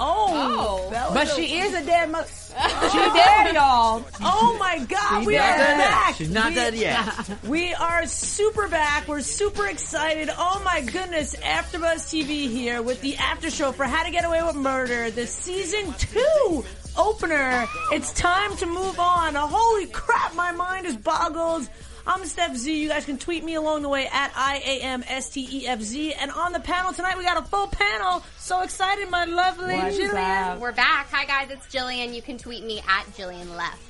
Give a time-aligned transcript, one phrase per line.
[0.00, 2.28] Oh, oh, that was but she is a dead mother.
[2.90, 4.04] she dead, y'all.
[4.20, 5.78] Oh my God, we are Not dead yet.
[5.78, 6.14] back.
[6.16, 7.30] She's not We- dead yet.
[7.48, 9.06] We are super back.
[9.08, 10.30] We're super excited.
[10.36, 14.42] Oh my goodness, AfterBuzz TV here with the after show for How to Get Away
[14.42, 16.64] with Murder, the season two
[16.96, 17.66] opener.
[17.92, 19.34] It's time to move on.
[19.34, 21.68] Holy crap, my mind is boggled.
[22.08, 22.74] I'm Stef Z.
[22.74, 25.66] You guys can tweet me along the way at I A M S T E
[25.66, 26.14] F Z.
[26.14, 28.24] And on the panel tonight, we got a full panel.
[28.38, 30.46] So excited, my lovely What's Jillian.
[30.54, 30.58] up?
[30.58, 31.10] We're back.
[31.12, 32.14] Hi guys, it's Jillian.
[32.14, 33.84] You can tweet me at Jillian Leff.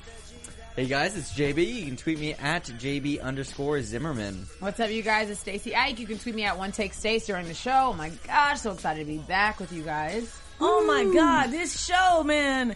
[0.74, 1.64] Hey guys, it's JB.
[1.74, 4.46] You can tweet me at JB underscore Zimmerman.
[4.58, 5.30] What's up, you guys?
[5.30, 6.00] It's Stacy Ike.
[6.00, 7.90] You can tweet me at One Take Stace during the show.
[7.90, 10.36] Oh my gosh, so excited to be back with you guys.
[10.60, 12.74] Oh my god, this show, man.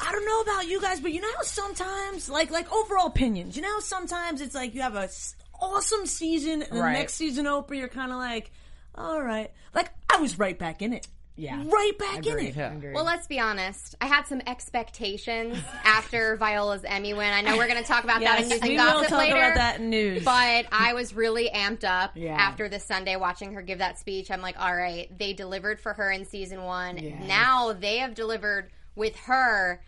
[0.00, 3.56] I don't know about you guys, but you know how sometimes, like, like overall opinions,
[3.56, 6.92] you know how sometimes it's like you have a s- awesome season, and Right.
[6.92, 8.50] the next season open, you're kind of like,
[8.94, 9.50] all right.
[9.74, 11.06] Like, I was right back in it.
[11.36, 11.62] Yeah.
[11.66, 12.54] Right back in it.
[12.56, 12.74] Yeah.
[12.92, 13.94] Well, let's be honest.
[14.00, 17.32] I had some expectations after Viola's Emmy win.
[17.32, 19.18] I know we're going to talk about that in news and we will gossip talk
[19.20, 19.36] later.
[19.36, 20.22] about that in news.
[20.24, 22.34] But I was really amped up Yeah.
[22.34, 24.30] after this Sunday watching her give that speech.
[24.30, 26.98] I'm like, all right, they delivered for her in season one.
[26.98, 27.22] Yes.
[27.26, 29.80] Now they have delivered with her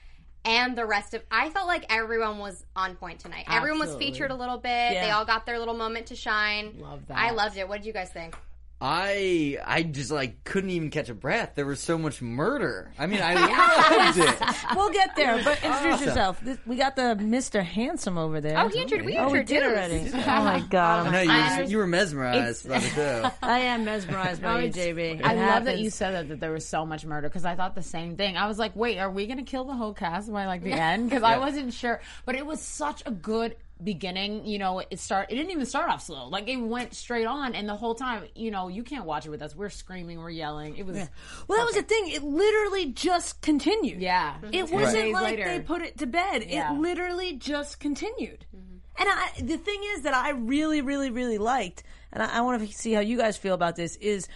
[0.44, 1.22] and the rest of.
[1.30, 3.46] I felt like everyone was on point tonight.
[3.50, 4.68] Everyone was featured a little bit.
[4.68, 5.04] Yeah.
[5.04, 6.76] They all got their little moment to shine.
[6.78, 7.18] Love that.
[7.18, 7.68] I loved it.
[7.68, 8.36] What did you guys think?
[8.84, 11.52] I I just like couldn't even catch a breath.
[11.54, 12.90] There was so much murder.
[12.98, 13.34] I mean, I
[14.06, 14.56] loved it.
[14.74, 16.06] We'll get there, but introduce Awesome.
[16.08, 16.40] yourself.
[16.40, 17.62] This, we got the Mr.
[17.62, 18.58] Handsome over there.
[18.58, 20.14] Oh, he intro- we Oh, we did introduced.
[20.14, 20.28] already.
[20.32, 21.06] Oh my god.
[21.06, 23.30] I know you, were- you were mesmerized by the show.
[23.42, 25.20] I am mesmerized by No, you, JB.
[25.20, 27.54] It I love that you said that, that there was so much murder because I
[27.54, 28.36] thought the same thing.
[28.36, 30.72] I was like, wait, are we going to kill the whole cast by like the
[30.72, 31.08] end?
[31.08, 32.00] Because I wasn't sure.
[32.24, 34.46] But it was such a good beginning.
[34.46, 35.30] You know, it start.
[35.30, 36.28] It didn't even start off slow.
[36.28, 39.30] Like it went straight on, and the whole time, you know, you can't watch it
[39.30, 39.54] with us.
[39.54, 40.76] We're screaming, we're yelling.
[40.76, 40.96] It was.
[41.48, 42.08] Well, that was the thing.
[42.08, 44.00] It literally just continued.
[44.00, 44.34] Yeah.
[44.34, 44.54] Mm-hmm.
[44.54, 45.44] It Two wasn't like later.
[45.44, 46.44] they put it to bed.
[46.48, 46.74] Yeah.
[46.74, 48.44] It literally just continued.
[48.54, 48.76] Mm-hmm.
[48.98, 51.82] And I, the thing is that I really, really, really liked,
[52.12, 53.96] and I, I want to see how you guys feel about this.
[53.96, 54.28] Is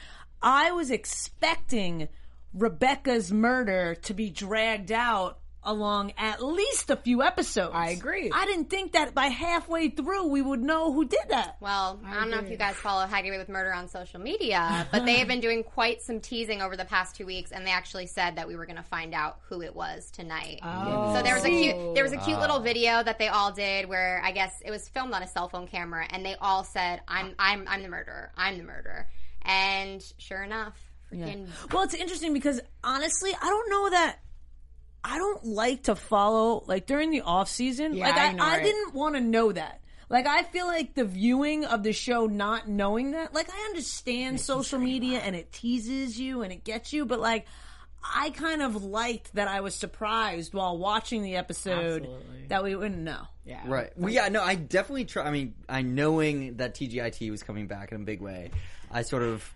[0.43, 2.09] I was expecting
[2.55, 7.73] Rebecca's murder to be dragged out along at least a few episodes.
[7.75, 8.31] I agree.
[8.33, 11.57] I didn't think that by halfway through we would know who did that.
[11.61, 14.87] Well, I, don't know if you guys follow How to with Murder on social media,
[14.93, 17.73] but they have been doing quite some teasing over the past two weeks, and they
[17.73, 20.61] actually said that we were going to find out who it was tonight.
[20.63, 21.17] Oh.
[21.17, 23.89] So there was a cute, there was a cute little video that they all did
[23.89, 27.01] where I guess it was filmed on a cell phone camera, and they all said,
[27.09, 28.31] "I'm, I'm, I'm the murderer.
[28.37, 29.09] I'm the murderer."
[29.43, 30.79] And sure enough,
[31.13, 34.19] freaking Well, it's interesting because honestly, I don't know that.
[35.09, 37.95] I don't like to follow like during the off season.
[37.95, 38.65] Yeah, like I I, know, I right?
[38.65, 39.81] didn't want to know that.
[40.09, 43.33] Like I feel like the viewing of the show, not knowing that.
[43.33, 47.47] Like I understand social media and it teases you and it gets you, but like
[48.03, 52.47] I kind of liked that I was surprised while watching the episode Absolutely.
[52.49, 53.23] that we wouldn't know.
[53.45, 53.63] Yeah.
[53.67, 53.91] Right.
[53.97, 55.25] Well, yeah, no, I definitely try.
[55.25, 58.51] I mean, I knowing that TGIT was coming back in a big way,
[58.91, 59.55] I sort of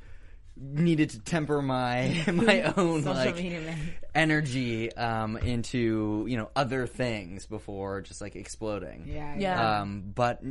[0.60, 3.74] needed to temper my my own Social like media,
[4.14, 9.04] energy um, into you know other things before just like exploding.
[9.06, 9.34] Yeah.
[9.38, 9.80] Yeah.
[9.80, 10.42] Um, but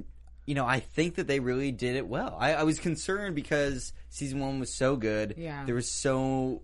[0.45, 2.35] you know, I think that they really did it well.
[2.39, 5.35] I, I was concerned because season one was so good.
[5.37, 5.63] Yeah.
[5.65, 6.63] There was so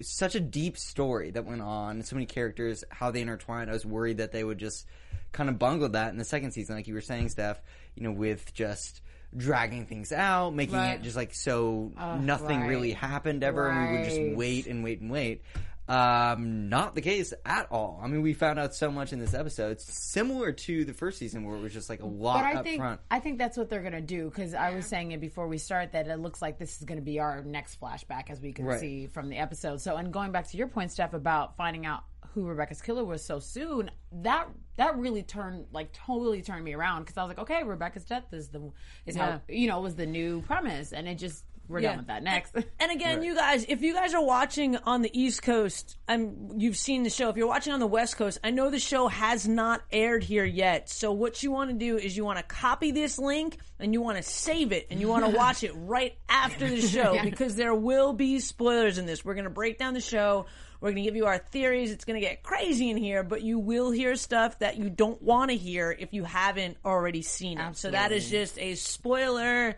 [0.00, 3.68] such a deep story that went on, so many characters, how they intertwined.
[3.68, 4.86] I was worried that they would just
[5.32, 7.58] kind of bungle that in the second season, like you were saying, Stef.
[7.94, 9.02] You know, with just
[9.36, 10.94] dragging things out, making Right.
[10.94, 12.68] it just like so nothing right.
[12.68, 15.42] really happened ever, and we would just wait and wait and wait.
[15.88, 17.98] Um, not the case at all.
[18.00, 19.72] I mean, we found out so much in this episode.
[19.72, 22.52] It's similar to the first season where it was just like a lot But I
[22.60, 23.00] up think front.
[23.10, 25.90] I think that's what they're gonna do because I was saying it before we start
[25.92, 28.78] that it looks like this is gonna be our next flashback as we can Right.
[28.78, 29.80] see from the episode.
[29.80, 32.04] So, and going back to your point, Stef, about finding out
[32.34, 37.02] who Rebecca's killer was so soon, that that really turned like totally turned me around
[37.02, 38.70] because I was like, okay, Rebecca's death is the
[39.06, 41.90] is how you know was the new premise, and it just We're Yeah.
[41.90, 42.24] done with that.
[42.24, 42.52] Next.
[42.80, 46.76] And again, you guys, if you guys are watching on the East Coast, I'm you've
[46.76, 47.28] seen the show.
[47.28, 50.44] If you're watching on the West Coast, I know the show has not aired here
[50.44, 50.90] yet.
[50.90, 54.00] So what you want to do is you want to copy this link and you
[54.00, 57.54] want to save it and you want to watch it right after the show because
[57.54, 59.24] there will be spoilers in this.
[59.24, 60.46] We're going to break down the show.
[60.80, 61.90] We're going to give you our theories.
[61.90, 65.20] It's going to get crazy in here, but you will hear stuff that you don't
[65.22, 67.76] want to hear if you haven't already seen it.
[67.76, 69.76] So that is just a spoiler.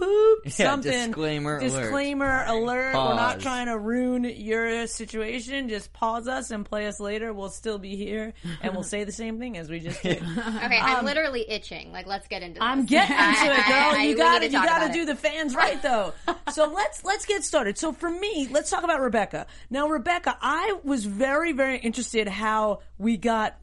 [0.00, 0.50] Boop.
[0.50, 0.90] something.
[0.90, 1.80] disclaimer alert.
[1.82, 2.94] Disclaimer alert.
[2.94, 5.68] We're not trying to ruin your situation.
[5.68, 7.32] Just pause us and play us later.
[7.32, 8.32] We'll still be here
[8.62, 10.22] and we'll say the same thing as we just did.
[10.70, 11.92] Okay, I'm um, literally itching.
[11.92, 12.62] Like, let's get into this.
[12.62, 13.76] I'm getting into it, girl.
[13.76, 15.06] I- I- you gotta, you gotta do it.
[15.06, 16.12] the fans right, though.
[16.52, 17.78] so let's let's get started.
[17.78, 19.46] So for me, let's talk about Rebecca.
[19.70, 23.56] Now, Rebecca, I was very very interested how we got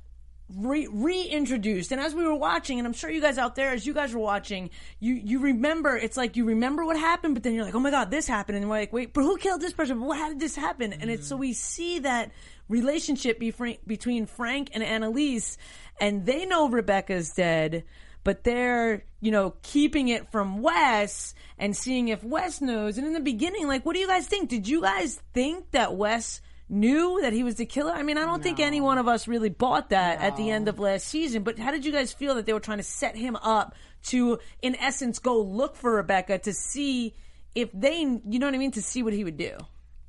[0.55, 3.85] re- reintroduced, and as we were watching, and I'm sure you guys out there, as
[3.85, 5.95] you guys were watching, you you remember.
[5.95, 8.57] It's like you remember what happened, but then you're like, oh my god, this happened,
[8.57, 9.99] and we're like, wait, but who killed this person?
[9.99, 10.93] But how did this happen?
[10.93, 12.31] And it's so we see that
[12.69, 15.57] relationship be- between Frank and Annalise,
[15.99, 17.83] and they know Rebecca's dead
[18.27, 22.97] but they're you know keeping it from Wes and seeing if Wes knows.
[22.97, 24.49] And in the beginning, like, what do you guys think?
[24.49, 27.91] Did you guys think that Wes knew that he was the killer?
[27.91, 30.67] I mean, I don't think any one of us really bought that at the end
[30.67, 31.43] of last season.
[31.43, 33.75] But how did you guys feel that they were trying to set him up
[34.07, 37.15] to, in essence, go look for Rebecca to see
[37.55, 39.57] if they, you know what I mean, to see what he would do?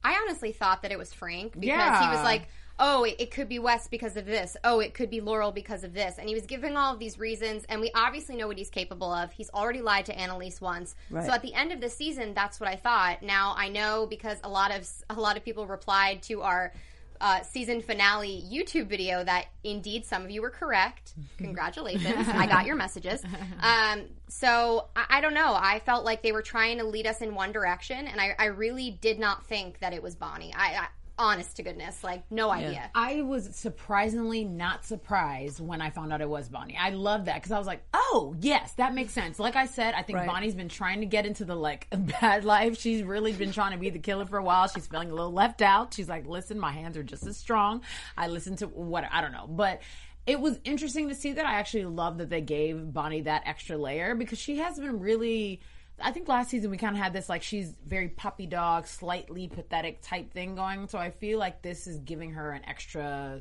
[0.05, 2.49] I honestly thought that it was Frank because he was like,
[2.79, 4.57] "Oh, it, it could be Wes because of this.
[4.65, 7.19] Oh, it could be Laurel because of this." And he was giving all of these
[7.19, 9.33] reasons, and we obviously know what he's capable of.
[9.33, 11.27] He's already lied to Annalise once, Right.
[11.27, 13.23] so at the end of the season, that's what I thought.
[13.23, 16.73] Now I know because a lot of a lot of people replied to our.
[17.21, 21.15] Uh, season finale YouTube video that indeed some of you were correct.
[21.39, 22.29] Congratulations.
[22.33, 23.25] I got your messages.
[23.61, 25.53] Um, so I, I don't know.
[25.59, 28.45] I felt like they were trying to lead us in one direction, and I, I
[28.45, 30.55] really did not think that it was Bonnie.
[30.57, 30.87] I
[31.19, 32.91] honest to goodness, like no idea.
[32.95, 36.77] I was surprisingly not surprised when I found out it was Bonnie.
[36.77, 39.39] I love that because I was like, oh yes, that makes sense.
[39.39, 40.27] Like I said, I think Right.
[40.27, 41.89] Bonnie's been trying to get into the like
[42.21, 42.79] bad life.
[42.79, 44.69] She's really been trying to be the killer for a while.
[44.69, 45.95] She's feeling a little left out.
[45.95, 47.83] She's like, listen, my hands are just as strong.
[48.17, 49.81] I listen to what I don't know, but.
[50.27, 51.47] It was interesting to see that.
[51.47, 55.63] I actually love that they gave Bonnie that extra layer because she has been really
[56.01, 59.49] I think last season we kind of had this like she's very puppy dog, slightly
[59.49, 60.89] pathetic type thing going.
[60.89, 63.41] So I feel like this is giving her an extra.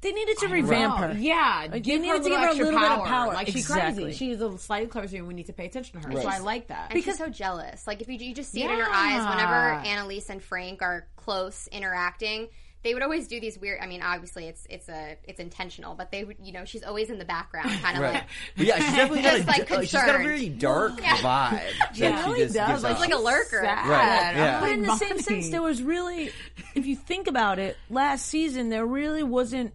[0.00, 1.12] They needed to revamp Oh, her.
[1.18, 3.06] Yeah, you give needed her to give her a extra little bit of power.
[3.06, 3.34] power.
[3.34, 4.04] Like she's Exactly.
[4.04, 4.16] crazy.
[4.18, 6.22] She's a slightly closer, and we need to pay attention to her.
[6.22, 6.92] So I like that.
[6.92, 7.86] And she's so jealous.
[7.86, 9.82] Like if you, you just see it in her eyes whenever Yeah.
[9.86, 12.48] Annalise and Frank are close interacting.
[12.84, 13.80] They would always do these weird.
[13.82, 17.10] I mean, obviously it's it's a it's intentional, but they would you know she's always
[17.10, 18.14] in the background, kind of Right.
[18.14, 18.24] like
[18.56, 20.24] But yeah, she's definitely got a, Just, like, uh, she's got a concerned.
[20.24, 21.60] very dark vibe.
[21.94, 22.68] She that really she just does.
[22.70, 23.60] gives Like, like a lurker.
[23.64, 23.88] Sad.
[23.88, 24.60] Right, yeah.
[24.60, 26.30] But in the same sense, there was really,
[26.76, 29.74] if you think about it, last season there really wasn't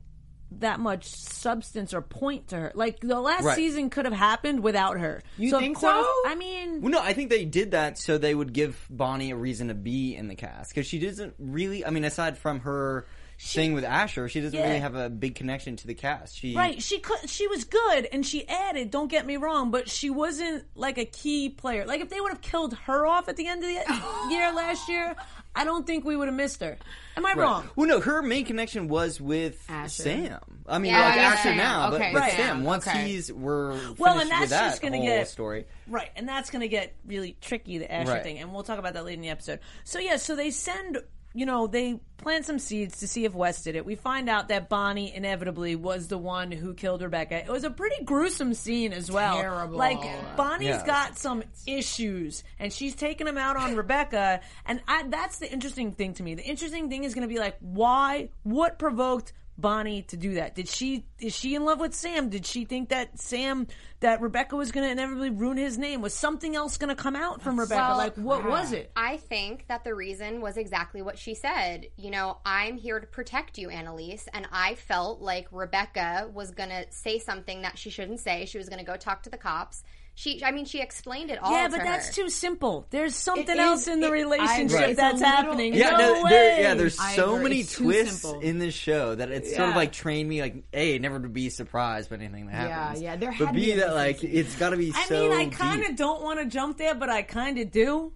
[0.60, 2.72] that much substance or point to her.
[2.76, 3.56] Like the last Right.
[3.56, 5.22] season could have happened without her.
[5.38, 6.08] You so think course- so?
[6.26, 9.36] I mean, Well, no, I think they did that so they would give Bonnie a
[9.36, 11.86] reason to be in the cast because she doesn't really.
[11.86, 13.06] I mean, aside from her
[13.40, 14.68] thing with Asher, she doesn't Yeah.
[14.68, 16.38] really have a big connection to the cast.
[16.38, 16.82] She right?
[16.82, 17.30] She could.
[17.30, 18.90] She was good, and she added.
[18.92, 21.86] Don't get me wrong, but she wasn't like a key player.
[21.86, 23.74] Like if they would have killed her off at the end of the
[24.34, 25.16] year last year,
[25.56, 26.78] I don't think we would have missed her.
[27.16, 27.38] Am I Right.
[27.38, 27.70] wrong?
[27.76, 29.90] Well, no, her main connection was with Asher.
[30.04, 30.40] Sam.
[30.68, 31.58] I mean, Yeah, like yeah, Asher Sam.
[31.58, 32.32] now, but, Okay, but right.
[32.34, 32.64] Sam.
[32.64, 33.08] Once Okay.
[33.08, 35.66] he's we're Well, and that's with that just gonna get- story.
[35.88, 38.24] Right, and that's going to get really tricky, the Asher Right.
[38.24, 39.60] thing, and we'll talk about that later in the episode.
[39.84, 40.98] So yeah, so they send,
[41.34, 43.86] you know, they plant some seeds to see if Wes did it.
[43.86, 47.36] We find out that Bonnie inevitably was the one who killed Rebecca.
[47.44, 49.36] It was a pretty gruesome scene as well.
[49.42, 49.78] Terrible.
[49.78, 50.00] Like
[50.38, 50.86] Bonnie's Yeah.
[50.86, 55.92] got some issues, and she's taking them out on Rebecca, and I, that's the interesting
[55.92, 56.36] thing to me.
[56.36, 58.30] The interesting thing is going to be like, why?
[58.44, 59.34] What provoked?
[59.58, 60.56] Bonnie to do that?
[60.56, 62.30] Did she is she in love with Sam?
[62.30, 63.68] Did she think that Sam
[64.00, 66.02] that Rebecca was going to inevitably ruin his name?
[66.02, 67.82] Was something else going to come out from Rebecca?
[67.82, 68.50] Well, like what uh-huh.
[68.50, 68.92] was it?
[68.96, 71.88] I think that the reason was exactly what she said.
[71.98, 74.28] You know, I'm here to protect you, Annalise.
[74.34, 78.46] And I felt like Rebecca was going to say something that she shouldn't say.
[78.46, 79.84] She was going to go talk to the cops.
[80.16, 81.52] She, I mean, she explained it all.
[81.52, 82.14] Yeah, to but that's her.
[82.14, 82.86] too simple.
[82.92, 84.94] There's something It else is- in the it- relationship agree.
[84.94, 85.74] That's a little- happening.
[85.74, 86.30] Yeah, no, no, way.
[86.30, 86.74] there, yeah.
[86.76, 87.44] There's I so agree.
[87.44, 91.00] many It's twists in this show that it's sort of like trained me, like a
[91.00, 93.02] never to be surprised by anything that happens.
[93.02, 95.06] yeah, there but had to b be that like it's got to be so I
[95.06, 95.20] so.
[95.20, 98.14] mean, I kind of don't want to jump there, but I kind of do.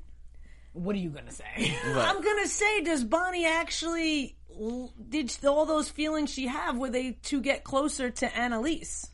[0.74, 1.75] What are you gonna say?
[1.84, 4.38] I'm gonna say, does Bonnie actually
[5.10, 9.08] did all those feelings she have were they to get closer to Annalise?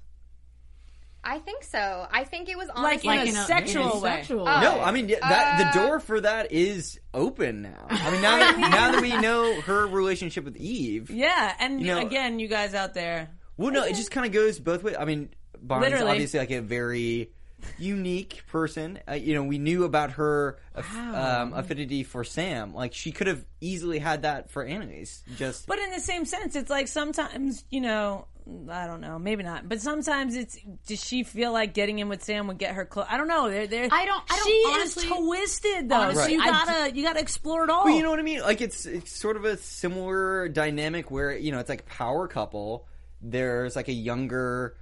[1.25, 2.05] I think so.
[2.11, 4.09] I think it was Like honestly in a sexual way.
[4.09, 4.61] sexual Oh.
[4.61, 7.85] No, I mean yeah, that Uh, the door for that is open now.
[7.89, 11.09] I mean now that now that we know her relationship with Eve.
[11.09, 14.33] Yeah, and You know- again, you guys out there, Well, no, it just kind of
[14.33, 14.95] goes both ways.
[14.99, 15.29] I mean,
[15.61, 16.11] Bonnie's Literally.
[16.11, 17.31] obviously like a very
[17.77, 18.99] unique person.
[19.07, 22.73] Uh, you know, we knew about her aff- um, affinity for Sam.
[22.73, 25.23] Like she could have easily had that for Annalise.
[25.37, 28.27] Just But in the same sense, it's like sometimes, you know,
[28.69, 29.69] I don't know, maybe not.
[29.69, 33.05] But sometimes it's does she feel like getting in with Sam would get her close?
[33.09, 33.49] I don't know.
[33.49, 35.95] They're, they're, I don't- I don't- she honestly- is twisted though.
[35.95, 37.85] honestly, so you gotta you gotta explore it all.
[37.85, 38.41] But you know what I mean?
[38.41, 42.85] Like it's it's sort of a similar dynamic where you know it's like power couple.
[43.21, 44.75] There's like a younger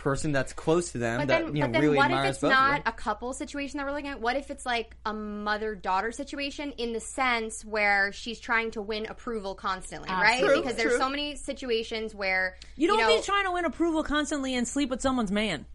[0.00, 2.16] person that's close to them But that then, you know but then really what if
[2.16, 4.20] admires it's not a couple situation that we're looking at?
[4.20, 8.82] What if it's like a mother daughter situation in the sense where she's trying to
[8.82, 10.42] win approval constantly, ah, right?
[10.42, 10.98] True, because there's true.
[10.98, 14.88] so many situations where you don't know, be trying to win approval constantly and sleep
[14.88, 15.66] with someone's man.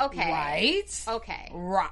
[0.00, 1.04] okay, Right?
[1.06, 1.50] okay.
[1.52, 1.90] Right.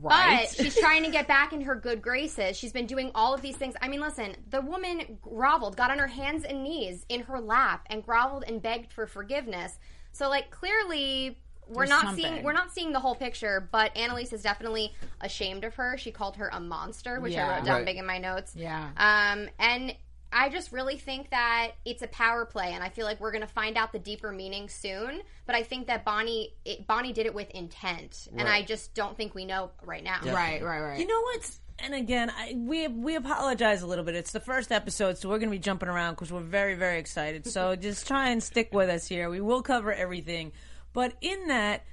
[0.00, 0.48] But Right.
[0.56, 2.56] she's trying to get back in her good graces.
[2.56, 3.74] She's been doing all of these things.
[3.82, 7.86] I mean, listen, the woman groveled, got on her hands and knees in her lap,
[7.90, 9.78] and groveled and begged for forgiveness.
[10.18, 12.24] So, like, clearly, we're There's not something.
[12.24, 13.68] seeing we're not seeing the whole picture.
[13.70, 15.96] But Annalise is definitely ashamed of her.
[15.98, 17.46] She called her a monster, which Yeah.
[17.46, 17.84] I wrote down Right.
[17.86, 18.52] big in my notes.
[18.56, 18.88] Yeah.
[18.96, 19.94] Um, and
[20.32, 23.46] I just really think that it's a power play, and I feel like we're going
[23.46, 25.22] to find out the deeper meaning soon.
[25.46, 29.16] But I think that Bonnie it, Bonnie did it with intent, and I just don't
[29.16, 30.18] think we know right now.
[30.24, 30.98] right, right, right.
[31.00, 34.14] You know what's and again, I, we we apologize a little bit.
[34.14, 36.98] It's the first episode, so we're going to be jumping around because we're very very
[36.98, 37.46] excited.
[37.46, 39.30] So just try and stick with us here.
[39.30, 40.52] We will cover everything,
[40.92, 41.84] but in that.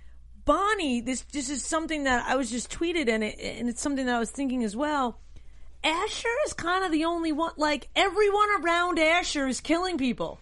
[0.43, 4.05] Bonnie, this this is something that I was just tweeted and it and it's something
[4.05, 5.17] that I was thinking as well.
[5.83, 10.39] Asher is kind of the only one like everyone around Asher is killing people.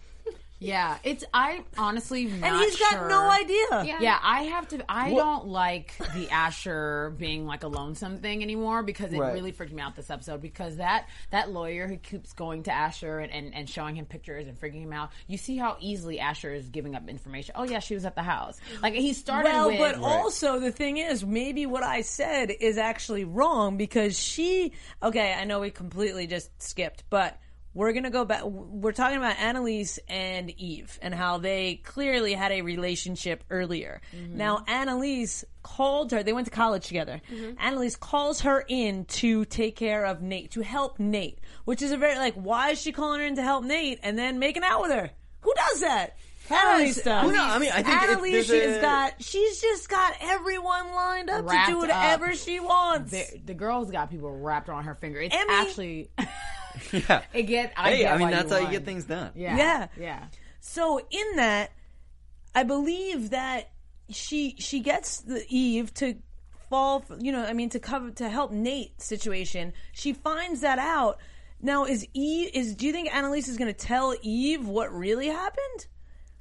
[0.64, 3.08] Yeah, it's I honestly And he's got sure.
[3.08, 3.66] no idea.
[3.84, 3.98] Yeah.
[4.00, 4.84] Yeah, I have to.
[4.90, 9.32] I don't like the Asher being like a lonesome thing anymore because it Right.
[9.34, 10.40] really freaked me out this episode.
[10.42, 14.46] Because that that lawyer who keeps going to Asher and, and, and showing him pictures
[14.46, 17.54] and freaking him out, you see how easily Asher is giving up information.
[17.56, 18.60] Oh yeah, she was at the house.
[18.82, 19.78] Like he started Well, with.
[19.78, 24.72] but also the thing is, maybe what I said is actually wrong because she.
[25.02, 27.38] Okay, I know we completely just skipped, but
[27.74, 28.44] we're gonna go back.
[28.44, 34.00] We're talking about Annalise and Eve and how they clearly had a relationship earlier.
[34.16, 34.36] Mm-hmm.
[34.36, 36.22] Now, Annalise called her.
[36.22, 37.20] They went to college together.
[37.32, 37.58] Mm-hmm.
[37.58, 41.96] Annalise calls her in to take care of Nate, to help Nate, which is a
[41.96, 44.80] very like, why is she calling her in to help Nate and then making out
[44.82, 45.10] with her?
[45.40, 46.16] Who does that?
[46.50, 47.24] Annalise does.
[47.24, 51.30] Well, no, I mean, I think Annalise has a- got she's just got everyone lined
[51.30, 51.80] up to Wrapped do up.
[51.82, 53.10] whatever she wants.
[53.12, 55.20] the, the girl's got people wrapped around her finger.
[55.20, 56.10] It's Emmy- actually
[56.92, 57.22] yeah.
[57.32, 57.72] it get.
[57.76, 59.32] I Hey, get I mean why that's how you get things done.
[59.34, 59.86] Yeah, Yeah.
[59.98, 60.24] yeah.
[60.60, 61.72] So in that,
[62.54, 63.70] I believe that
[64.10, 66.16] she she gets the Eve to
[66.70, 67.04] fall.
[67.18, 69.72] You know, I mean, to cover to help Nate situation.
[69.92, 71.18] She finds that out.
[71.60, 72.50] Now, is Eve?
[72.54, 75.86] Is do you think Annalise is going to tell Eve what really happened?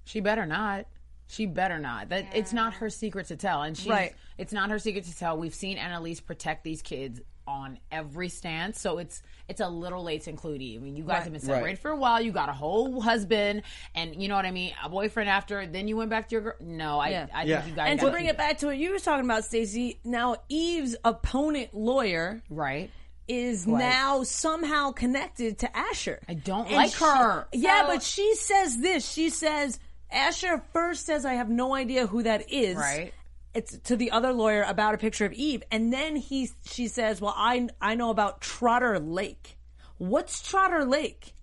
[0.05, 0.85] She better not.
[1.27, 2.09] She better not.
[2.09, 3.89] That it's not her secret to tell, and she.
[3.89, 4.13] Right.
[4.37, 5.37] It's not her secret to tell.
[5.37, 10.23] We've seen Annalise protect these kids on every stance, so it's it's a little late
[10.23, 10.79] to include Eve.
[10.81, 11.77] I mean, you guys have been separated Right.
[11.79, 12.21] for a while.
[12.21, 15.65] You got a whole husband, and you know what I mean, a boyfriend after.
[15.67, 16.53] Then you went back to your girl.
[16.61, 17.27] No, I, Yeah.
[17.33, 17.57] I Yeah.
[17.61, 17.91] think you guys.
[17.91, 19.99] And to bring it back to what you were talking about, Stacy.
[20.05, 22.89] Now, Eve's opponent lawyer right.
[23.27, 26.19] is now somehow connected to Asher.
[26.29, 27.47] I don't And like she- her.
[27.51, 29.09] yeah, So- but she says this.
[29.11, 29.79] She says
[30.11, 32.77] Asher first says I have no idea who that is.
[32.77, 33.13] Right.
[33.53, 37.21] It's to the other lawyer about a picture of Eve, and then he she says,
[37.21, 39.57] "Well, I I know about Trotter Lake.
[39.97, 41.33] What's Trotter Lake?"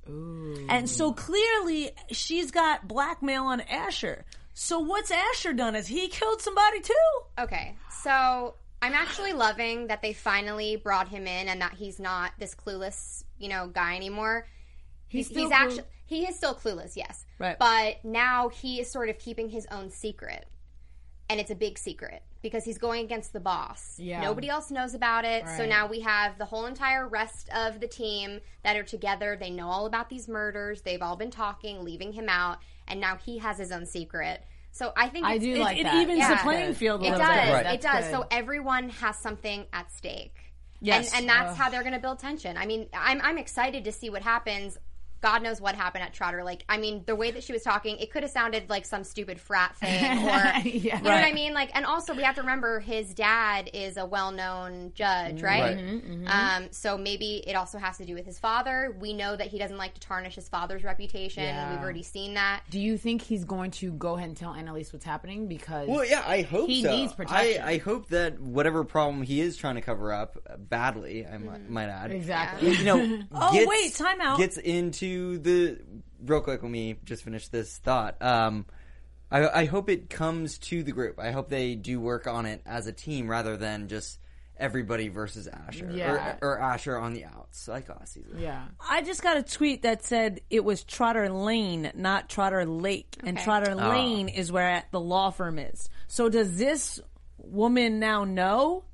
[0.69, 4.25] And so clearly she's got blackmail on Asher.
[4.55, 5.75] So what's Asher done?
[5.75, 6.95] Has he killed somebody too?
[7.39, 12.33] Okay, so I'm actually loving that they finally brought him in and that he's not
[12.39, 14.47] this clueless, you know, guy anymore.
[15.07, 17.25] He's, he's clue- actually he is still clueless, yes.
[17.39, 17.57] Right.
[17.59, 20.47] But now he is sort of keeping his own secret.
[21.31, 23.95] And it's a big secret because he's going against the boss.
[23.99, 24.21] Yeah.
[24.21, 25.45] Nobody else knows about it.
[25.45, 25.57] Right.
[25.57, 29.37] So now we have the whole entire rest of the team that are together.
[29.39, 30.83] They know all about these murders.
[30.83, 32.59] They've all been talking, leaving him out,
[32.89, 34.43] and now he has his own secret.
[34.73, 35.95] So I think I it's, do It, like it that.
[36.03, 37.45] evens the playing field a it little does.
[37.47, 37.53] bit.
[37.53, 37.75] Right.
[37.75, 38.05] It does.
[38.07, 38.11] good.
[38.11, 40.37] So everyone has something at stake.
[40.81, 41.13] Yes.
[41.13, 42.57] And, and that's how they're going to build tension.
[42.57, 44.79] I mean, I'm, I'm excited to see what happens.
[45.21, 47.99] God knows what happened at Trotter Lake, I mean, the way that she was talking,
[47.99, 49.89] it could have sounded like some stupid frat thing,
[50.25, 50.63] or Yeah.
[50.65, 51.53] you know what I mean.
[51.55, 55.77] Like, and also we have to remember his dad is a well-known judge, right?
[55.77, 56.03] Right.
[56.27, 58.97] Um, so maybe it also has to do with his father.
[59.01, 61.43] We know that he doesn't like to tarnish his father's reputation.
[61.45, 61.73] Yeah.
[61.73, 62.63] We've already seen that.
[62.71, 65.49] Do you think he's going to go ahead and tell Annalise what's happening?
[65.49, 66.91] Because Well, yeah, I hope He so.
[66.91, 67.63] needs protection.
[67.63, 71.37] I, I hope that whatever problem he is trying to cover up uh, badly, I
[71.39, 71.73] might, Mm-hmm.
[71.75, 72.73] might add, Exactly.
[72.75, 74.39] you know, Oh, gets, wait, time out.
[74.39, 75.79] Gets into the
[76.25, 76.63] real quick.
[76.63, 78.21] Let me just finish this thought.
[78.23, 78.67] Um,
[79.31, 81.19] I, I hope it comes to the group.
[81.19, 84.19] I hope they do work on it as a team rather than just
[84.59, 86.37] everybody versus Asher Yeah.
[86.43, 88.39] or, or Asher on the outs like last season.
[88.39, 88.67] yeah.
[88.91, 93.39] I just got a tweet that said it was Trotter Lane, not Trotter Lake, and
[93.39, 93.45] Okay.
[93.45, 95.89] Trotter Lane is where the law firm is.
[96.09, 97.01] So does this
[97.39, 98.85] woman now know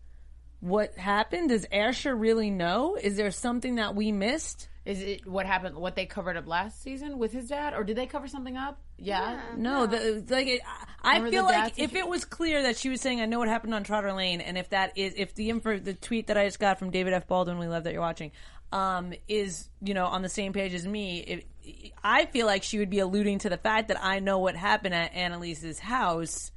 [0.60, 1.48] what happened?
[1.48, 2.94] Does Asher really know?
[2.94, 4.68] Is there something that we missed?
[4.86, 5.74] Is it what happened?
[5.74, 8.80] What they covered up last season with his dad, or did they cover something up?
[8.98, 9.40] Yeah.
[9.56, 10.60] No, the, like it,
[11.02, 13.40] I Remember feel like dad if it was clear that she was saying, "I know
[13.40, 16.38] what happened on Trotter Lane," and if that is, if the info, the tweet that
[16.38, 17.26] I just got from David F.
[17.26, 18.30] Baldwin, we love that you're watching,
[18.70, 21.18] um, is you know on the same page as me.
[21.18, 24.54] It, I feel like she would be alluding to the fact that I know what
[24.54, 26.52] happened at Annalise's house,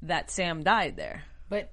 [0.00, 1.24] that Sam died there.
[1.50, 1.70] But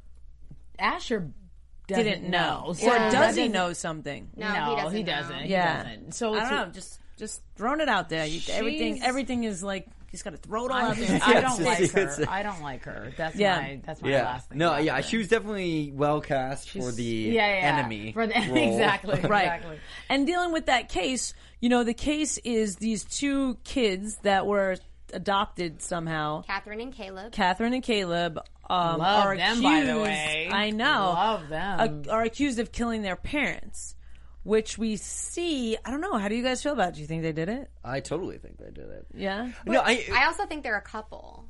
[0.77, 1.42] Asher doesn't
[1.87, 4.29] Didn't know, So or that does he know something?
[4.35, 4.95] No, No, he doesn't.
[4.97, 5.11] he know.
[5.11, 5.45] doesn't.
[5.47, 5.83] Yeah.
[5.83, 6.11] He doesn't.
[6.13, 6.73] So I it's don't know.
[6.73, 8.25] Just just throwing it out there.
[8.25, 11.19] You, everything She's- everything is like he's got to throw it all I'm out there.
[11.23, 11.99] I don't like yes, her.
[12.01, 12.21] yes.
[12.27, 13.11] I don't like her.
[13.17, 13.55] That's Yeah.
[13.61, 14.23] my that's my Yeah.
[14.23, 14.57] last thing.
[14.59, 15.01] No, about yeah, her.
[15.03, 17.77] she was definitely well cast for the yeah, yeah.
[17.77, 18.11] enemy.
[18.13, 18.57] For the, role.
[18.57, 19.19] exactly.
[19.23, 19.43] right.
[19.45, 19.77] Exactly.
[20.09, 24.77] And dealing with that case, you know, the case is these two kids that were
[25.13, 26.41] adopted somehow.
[26.43, 27.31] Catherine and Caleb.
[27.31, 28.39] Catherine and Caleb
[28.69, 29.63] um, Love are them, accused.
[29.63, 30.49] by the way.
[30.51, 31.13] I know.
[31.15, 31.79] Love them.
[32.03, 33.95] ac- are accused of killing their parents,
[34.43, 35.77] which we see.
[35.85, 36.17] I don't know.
[36.17, 36.95] How do you guys feel about it?
[36.95, 37.69] Do you think they did it?
[37.83, 39.05] I totally think they did it.
[39.13, 39.51] Yeah.
[39.65, 41.45] no, I, I also think they're a couple.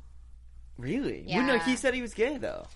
[0.78, 1.24] really.
[1.26, 1.38] Yeah.
[1.38, 2.66] Well, no, he said he was gay though.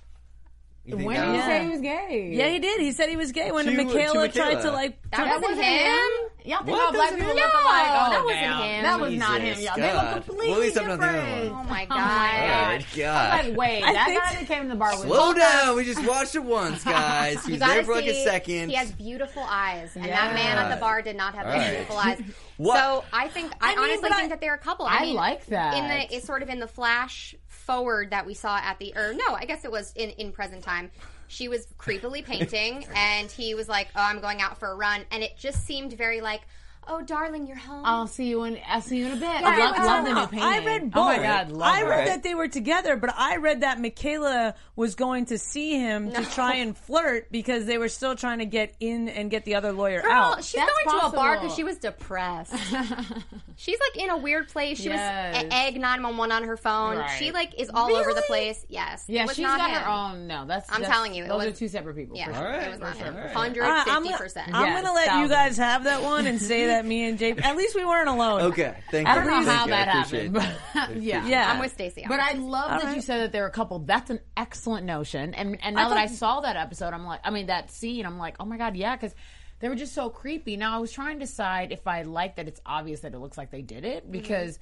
[0.88, 2.30] You When did he say he was gay?
[2.33, 2.80] Yeah, he did.
[2.80, 4.62] He said he was gay when To- to Michaela tried Michaela.
[4.62, 4.99] to like.
[5.11, 5.99] That turn- wasn't him.
[6.45, 6.87] Y'all think What?
[6.87, 7.87] all black That people wasn't look alike?
[7.90, 8.59] Oh, that wasn't damn.
[8.62, 8.83] him.
[8.85, 9.75] That was not him, Jesus, y'all.
[9.76, 10.04] They God.
[10.16, 11.52] look completely Well, at least I'm not the only different.
[11.52, 11.90] Oh, oh my God.
[11.90, 12.07] Oh god.
[12.09, 13.45] my All right, God.
[13.49, 15.76] Like, wait, I that guy that came in the bar was Slow down.
[15.76, 17.45] We just watched it once, guys.
[17.45, 18.71] He You was gotta there for like a see, second.
[18.71, 21.71] He has beautiful eyes, and that man at the bar did not have All right.
[21.71, 22.23] beautiful eyes.
[22.57, 24.87] What- So I think I, I mean, honestly but I- think that they're a couple.
[24.87, 25.75] I mean, like that.
[25.76, 27.35] In the it's sort of in the flash
[27.69, 30.64] forward that we saw at the or no, I guess it was in in present
[30.64, 30.90] time.
[31.29, 35.03] She was creepily painting, and he was like, "Oh, I'm going out for a run,"
[35.11, 36.40] and it just seemed very like,
[36.88, 38.59] "Oh, darling, you're home." I'll see you in.
[38.66, 39.29] I'll see you in a bit.
[39.29, 40.40] I, I love, love the new painting.
[40.42, 41.03] I read both.
[41.03, 41.87] Oh my god, love I it.
[41.88, 46.11] read that they were together, but I read that Michaela was going to see him
[46.12, 49.55] to try and flirt because they were still trying to get in and get the
[49.57, 50.44] other lawyer Girl, out.
[50.44, 52.55] she's That's going to a bar because she was depressed.
[53.57, 54.79] she's like in a weird place.
[54.79, 55.35] She Yes.
[55.37, 56.96] was a- egg nine one one on her phone.
[56.98, 57.11] Right.
[57.18, 58.64] She like is all over the place.
[58.68, 59.05] Yes.
[59.09, 59.83] Yeah, It was she's not got him.
[59.83, 60.27] her own.
[60.27, 60.70] No, that's.
[60.70, 62.16] I'm that's- telling you, it those was- are two separate people.
[62.16, 62.42] Yeah, for sure.
[62.44, 62.62] right.
[62.62, 63.14] it was not for him.
[63.14, 63.29] sure.
[63.29, 64.51] Hundred I'm, gonna- percent.
[64.55, 67.33] I'm gonna let you guys have that one and say that me and Jay.
[67.33, 68.41] At least we weren't alone.
[68.43, 69.12] Okay, thank you.
[69.12, 69.71] I don't know Thank how you.
[69.71, 70.59] that happened, that.
[70.75, 71.51] but yeah, Yeah.
[71.53, 72.03] I'm with Stacy.
[72.05, 72.43] on But I this.
[72.43, 72.97] love that right.
[72.97, 73.79] you said that they're a couple.
[73.81, 75.35] That's an excellent notion.
[75.35, 78.19] And and now that I saw that episode, I'm like, I mean that scene, I'm
[78.19, 79.14] like, oh my god, yeah, because
[79.61, 80.57] they were just so creepy.
[80.57, 83.37] Now I was trying to decide if I like that it's obvious that it looks
[83.37, 84.59] like they did it because,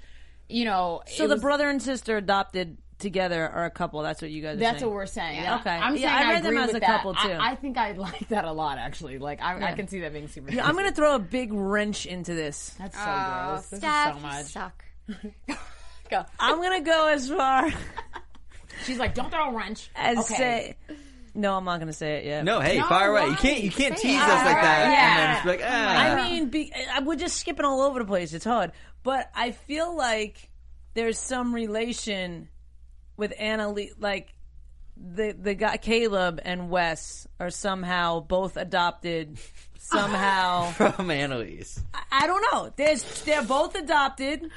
[0.48, 4.02] you know, So the was- brother and sister adopted together are a couple.
[4.02, 4.56] That's what you guys.
[4.56, 4.90] Are That's saying.
[4.90, 5.42] what we're saying.
[5.42, 5.56] Yeah.
[5.60, 5.70] Okay.
[5.70, 6.82] I'm Yeah, saying I read them agree as a that.
[6.86, 7.28] couple, too.
[7.30, 9.18] I, I think I like that a lot, actually.
[9.18, 10.50] Like I, I can see that being super.
[10.60, 12.74] I'm gonna throw a big wrench into this.
[12.78, 13.66] That's so Oh, gross.
[13.68, 14.46] This Stef, is so much.
[14.46, 14.84] suck.
[16.10, 16.24] Go.
[16.38, 17.68] I'm gonna go as far
[18.84, 19.90] She's like, don't throw a wrench.
[19.96, 20.76] as okay.
[20.88, 20.94] say.
[21.34, 22.44] No, I'm not gonna say it yet.
[22.44, 23.26] No, hey, No, fire away.
[23.26, 23.62] You can't.
[23.62, 24.22] You can't Say tease it.
[24.22, 25.08] us like that Yeah.
[25.10, 25.98] and then just be like, ah.
[25.98, 28.32] I mean, be, I, we're just skipping all over the place.
[28.32, 30.50] It's hard, but I feel like
[30.94, 32.48] there's some relation
[33.16, 33.70] with Anna.
[33.70, 34.34] Lee, like
[34.96, 39.38] the the guy Caleb and Wes are somehow both adopted.
[39.78, 41.80] Somehow, from Annalise.
[42.10, 42.72] I don't know.
[42.74, 44.50] There's they're both adopted.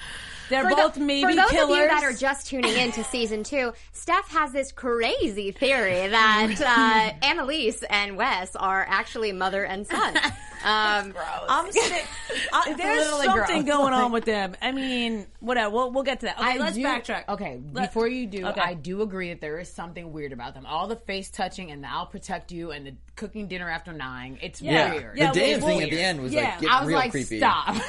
[0.49, 1.69] They're For, both the, maybe for those killers.
[1.71, 6.07] of you that are just tuning in to season two, Stef has this crazy theory
[6.07, 10.15] that uh, Annalise and Wes are actually mother and son.
[10.61, 11.13] Um,
[11.47, 12.05] I'm sick.
[12.51, 13.77] Uh, there's something gross.
[13.77, 14.55] going on with them.
[14.61, 15.69] I mean, whatever.
[15.73, 16.37] We'll we'll get to that.
[16.37, 17.29] Okay, I let's do- backtrack.
[17.29, 18.59] Okay, Let- before you do, Okay.
[18.59, 20.65] I do agree that there is something weird about them.
[20.65, 24.37] All the face touching and the "I'll protect you" and the cooking dinner after nine.
[24.41, 24.91] It's Yeah.
[24.91, 25.03] weird.
[25.03, 25.17] weird.
[25.17, 26.57] Yeah, the damn well, thing well, at the end was yeah.
[26.61, 27.37] like I was real like, creepy.
[27.37, 27.67] stop.
[27.69, 27.79] All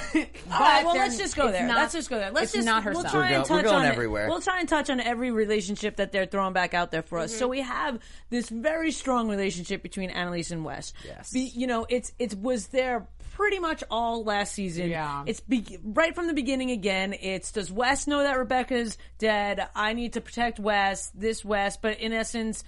[0.60, 1.66] right, well, let's just go there.
[1.66, 2.30] not- let's just go there.
[2.30, 3.10] Let's it's just not her we'll son.
[3.10, 3.92] try We're and go- we're touch going on it.
[3.92, 4.28] everywhere.
[4.28, 7.32] We'll try and touch on every relationship that they're throwing back out there for us.
[7.34, 7.50] So mm-hmm.
[7.50, 7.98] we have
[8.30, 10.92] this very strong relationship between Annalise and Wes.
[11.04, 11.32] Yes.
[11.32, 14.90] Be, you know, it's it was there pretty much all last season.
[14.90, 15.24] Yeah.
[15.26, 17.14] It's be, right from the beginning again.
[17.18, 19.66] It's does Wes know that Rebecca's dead?
[19.74, 21.10] I need to protect Wes.
[21.14, 22.64] This Wes, but in essence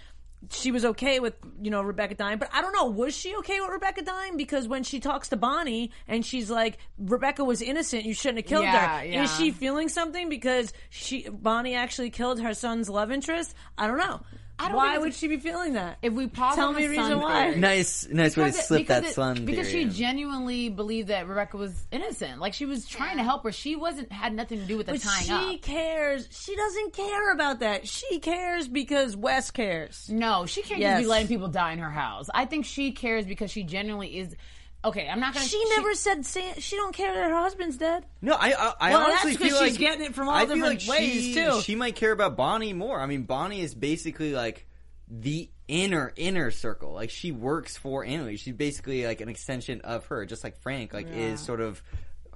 [0.50, 3.60] she was okay with you know Rebecca dying, but I don't know was she okay
[3.60, 8.04] with Rebecca dying because when she talks to Bonnie and she's like Rebecca was innocent,
[8.04, 9.04] you shouldn't have killed Yeah, her.
[9.04, 9.22] yeah.
[9.24, 13.54] Is she feeling something because she Bonnie actually killed her son's love interest?
[13.78, 14.20] I don't know.
[14.62, 15.98] I don't Why would she be feeling that?
[16.02, 17.44] If we pause Tell on me the a reason son why.
[17.50, 19.88] theory- Nice, nice way to Because it- slip because that it- sun because theory she
[19.88, 19.92] in.
[19.92, 22.38] genuinely believed that Rebecca was innocent.
[22.40, 23.52] Like she was trying to help her.
[23.52, 25.62] She wasn't had nothing to do with the But tying she up.
[25.62, 26.28] cares.
[26.30, 27.88] She doesn't care about that.
[27.88, 30.08] She cares because Wes cares.
[30.08, 30.98] No, she can't Yes.
[30.98, 32.28] just be letting people die in her house.
[32.34, 34.36] I think she cares because she genuinely is.
[34.84, 35.46] Okay, I'm not gonna.
[35.46, 38.04] She never said say, she don't care that her husband's dead.
[38.20, 40.34] No, I I, I Well, honestly that's 'cause feel she's like getting it from all
[40.34, 41.60] I feel different like ways, she, too.
[41.60, 43.00] She might care about Bonnie more.
[43.00, 44.66] I mean, Bonnie is basically like
[45.08, 46.92] the inner inner circle.
[46.92, 48.40] Like she works for Annalise.
[48.40, 51.80] She's basically like an extension of her, just like Frank like is sort of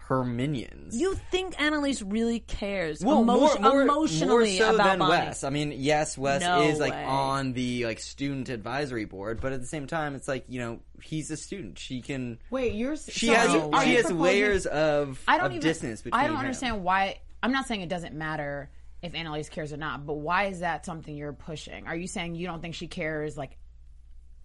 [0.09, 0.97] her minions.
[0.97, 5.27] You think Annalise really cares well, emo- more, more, emotionally more so about than Bonnie?
[5.27, 5.43] Wes.
[5.45, 7.05] I mean, yes, Wes No is like way.
[7.05, 10.79] on the like student advisory board, but at the same time, it's like you know
[11.03, 11.79] he's a student.
[11.79, 12.39] She can.
[12.51, 12.97] Wait, you're.
[12.97, 16.03] She so has are you- she has proposing- layers of, I don't of even, distance
[16.03, 16.21] between.
[16.21, 16.41] I don't him.
[16.41, 17.19] understand why.
[17.43, 18.71] I'm not saying it doesn't matter
[19.03, 21.87] if Annalise cares or not, but why is that something you're pushing?
[21.87, 23.57] Are you saying you don't think she cares like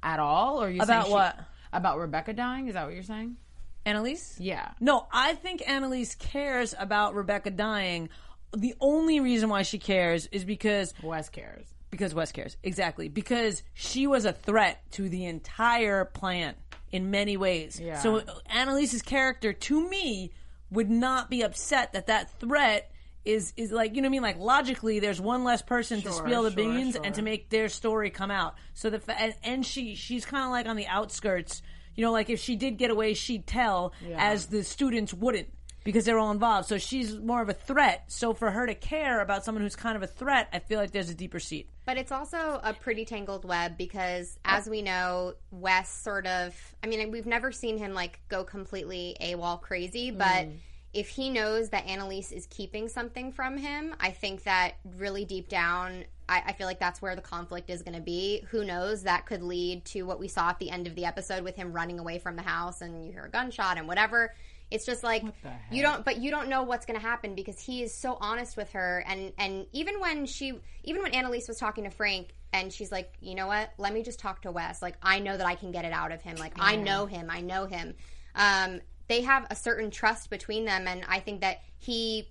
[0.03, 1.39] at all, or are you About saying she- what?
[1.73, 2.67] About Rebecca dying?
[2.67, 3.37] Is that what you're saying?
[3.85, 4.35] Annalise?
[4.39, 4.71] Yeah.
[4.79, 8.09] No, I think Annalise cares about Rebecca dying.
[8.55, 11.65] The only reason why she cares is because Wes cares.
[11.89, 12.57] because Wes cares.
[12.63, 13.09] Exactly.
[13.09, 16.55] Because she was a threat to the entire plan
[16.91, 17.79] in many ways.
[17.81, 17.99] Yeah.
[17.99, 20.31] So Annalise's character to me
[20.69, 22.91] would not be upset that that threat
[23.23, 26.11] is is like you know what I mean like logically there's one less person to
[26.11, 27.03] spill the sure, beans sure.
[27.05, 28.55] and to make their story come out.
[28.73, 31.61] So the fa- and, and she she's kind of like on the outskirts.
[31.95, 35.49] You know, like if she did get away, she'd tell, as the students wouldn't
[35.83, 36.67] because they're all involved.
[36.67, 38.03] So she's more of a threat.
[38.07, 40.91] So for her to care about someone who's kind of a threat, I feel like
[40.91, 41.69] there's a deeper seat.
[41.85, 46.55] But it's also a pretty tangled web because, as we know, Wes sort of.
[46.83, 50.57] I mean, we've never seen him like go completely AWOL crazy, but mm-hmm.
[50.93, 55.49] if he knows that Annalise is keeping something from him, I think that really deep
[55.49, 58.45] down, I, I feel like that's where the conflict is going to be.
[58.51, 59.03] Who knows?
[59.03, 61.73] That could lead to what we saw at the end of the episode with him
[61.73, 64.33] running away from the house and you hear a gunshot and whatever.
[64.71, 65.23] It's just like
[65.69, 68.55] you don't, but you don't know what's going to happen because he is so honest
[68.55, 72.71] with her, and and even when she, even when Annalise was talking to Frank, and
[72.71, 74.81] she's like, you know what, let me just talk to Wes.
[74.81, 76.37] Like I know that I can get it out of him.
[76.37, 77.95] Like I know him, I know him.
[78.33, 82.29] Um, they have a certain trust between them, and I think that he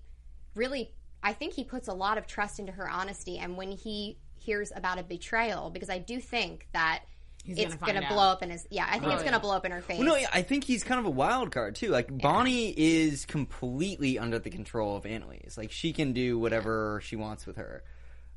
[0.54, 0.90] really,
[1.22, 4.72] I think he puts a lot of trust into her honesty, and when he hears
[4.74, 7.02] about a betrayal, because I do think that.
[7.46, 8.87] it's gonna gonna blow up in his yeah.
[8.88, 9.98] I think it's gonna blow up in her face.
[9.98, 11.88] Well, no, I think he's kind of a wild card too.
[11.88, 15.56] Like Bonnie is completely under the control of Annalise.
[15.56, 17.83] Like she can do whatever she wants with her.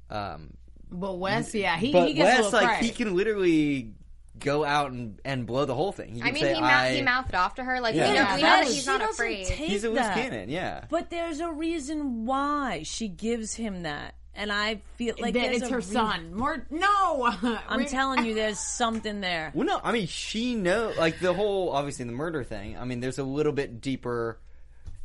[0.10, 0.54] Um,
[0.90, 2.88] But Wes, yeah, he, but he gets a Wes, little like cray.
[2.88, 3.94] he can literally
[4.40, 6.16] go out and, and blow the whole thing.
[6.16, 7.80] He I mean, say, he, mou- I, he mouthed off to her.
[7.80, 8.10] Like Yeah.
[8.10, 9.46] we know, Yeah, we know that that is- he's she not doesn't afraid.
[9.48, 10.16] take he's a loose that.
[10.16, 10.50] cannon.
[10.50, 10.86] Yeah.
[10.90, 15.66] But there's a reason why she gives him that, and I feel like that it's
[15.66, 16.34] a her reason- son.
[16.34, 17.32] More no.
[17.70, 19.52] I'm telling you, there's something there.
[19.54, 22.78] Well, no, I mean, she know like the whole obviously the murder thing.
[22.78, 24.40] I mean, there's a little bit deeper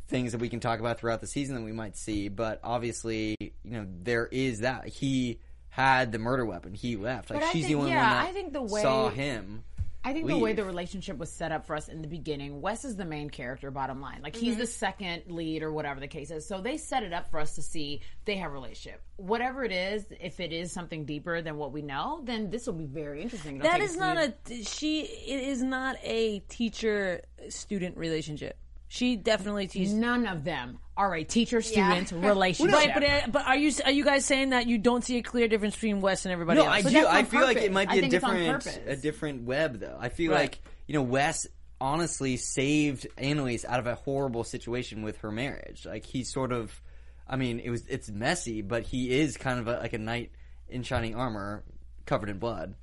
[0.07, 3.35] things that we can talk about throughout the season that we might see, but obviously,
[3.39, 5.39] you know, there is that he
[5.69, 6.73] had the murder weapon.
[6.73, 7.29] He left.
[7.29, 9.63] Like But I she's the only yeah, one that I think the way- saw him.
[10.01, 12.85] I think the way the relationship was set up for us in the beginning, Wes
[12.85, 14.21] is the main character, bottom line.
[14.23, 14.59] Like, he's mhm.
[14.59, 16.47] the second lead or whatever the case is.
[16.47, 19.01] So they set it up for us to see they have a relationship.
[19.17, 22.75] Whatever it is, if it is something deeper than what we know, then this will
[22.75, 23.57] be very interesting.
[23.57, 25.01] It'll That take is us not to- a she.
[25.01, 28.57] It is not a teacher student relationship.
[28.91, 29.93] She definitely teaches.
[29.93, 32.75] None of them are a teacher-student relationship.
[32.75, 35.21] Right, but uh, but are you are you guys saying that you don't see a
[35.21, 36.75] clear difference between Wes and everybody No, else?
[36.75, 37.05] I But do.
[37.05, 39.79] I on feel like it might be a think it's on different a different web
[39.79, 39.95] though.
[39.99, 40.41] I feel Right.
[40.41, 41.47] like you know Wes
[41.79, 45.85] honestly saved Annalise out of a horrible situation with her marriage.
[45.85, 46.81] Like he's sort of,
[47.27, 50.31] I mean, it was it's messy, but he is kind of a, like a knight
[50.67, 51.63] in shining armor,
[52.07, 52.73] covered in blood.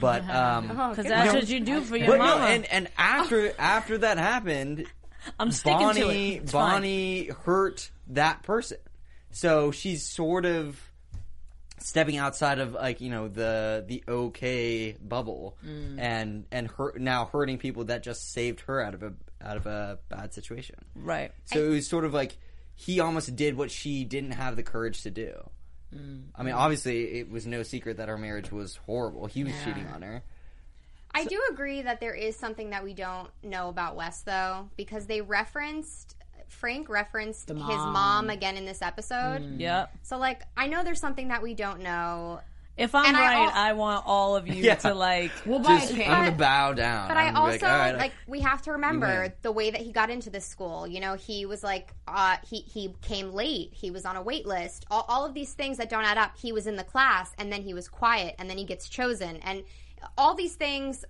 [0.00, 3.98] But um, Because that's what you do for your but no, and and after after
[3.98, 4.86] that happened,
[5.38, 6.42] I'm sticking to Bonnie it.
[6.42, 6.72] It's fine.
[6.74, 8.78] Bonnie hurt that person,
[9.30, 10.80] so she's sort of
[11.78, 15.98] stepping outside of like you know the the okay bubble Mm.
[16.00, 19.12] and and hurt now hurting people that just saved her out of a
[19.42, 20.76] out of a bad situation.
[20.94, 21.32] Right.
[21.44, 22.36] So it was sort of like
[22.74, 25.32] he almost did what she didn't have the courage to do.
[25.94, 26.24] Mm.
[26.34, 29.26] I mean, obviously, it was no secret that her marriage was horrible.
[29.26, 30.22] He was cheating on her.
[31.16, 35.06] I do agree that there is something that we don't know about Wes, though, because
[35.06, 36.14] they referenced
[36.48, 37.92] Frank referenced his mom.
[37.92, 39.58] mom again in this episode.
[39.58, 39.90] Yep.
[40.02, 42.40] So, like, I know there's something that we don't know,
[42.76, 44.74] If I'm And I right, al- I want all of you Yeah.
[44.76, 45.32] to like.
[45.46, 46.08] We'll buy Just, a cake.
[46.08, 47.08] I'm gonna bow down.
[47.08, 49.80] but I'm I also like, all right, like we have to remember the way that
[49.80, 50.86] he got into this school.
[50.86, 53.70] You know, he was like, uh, he he came late.
[53.72, 54.84] He was on a wait list.
[54.90, 56.36] All, all of these things that don't add up.
[56.36, 59.38] He was in the class, and then he was quiet, and then he gets chosen,
[59.38, 59.64] and
[60.16, 61.04] all these things.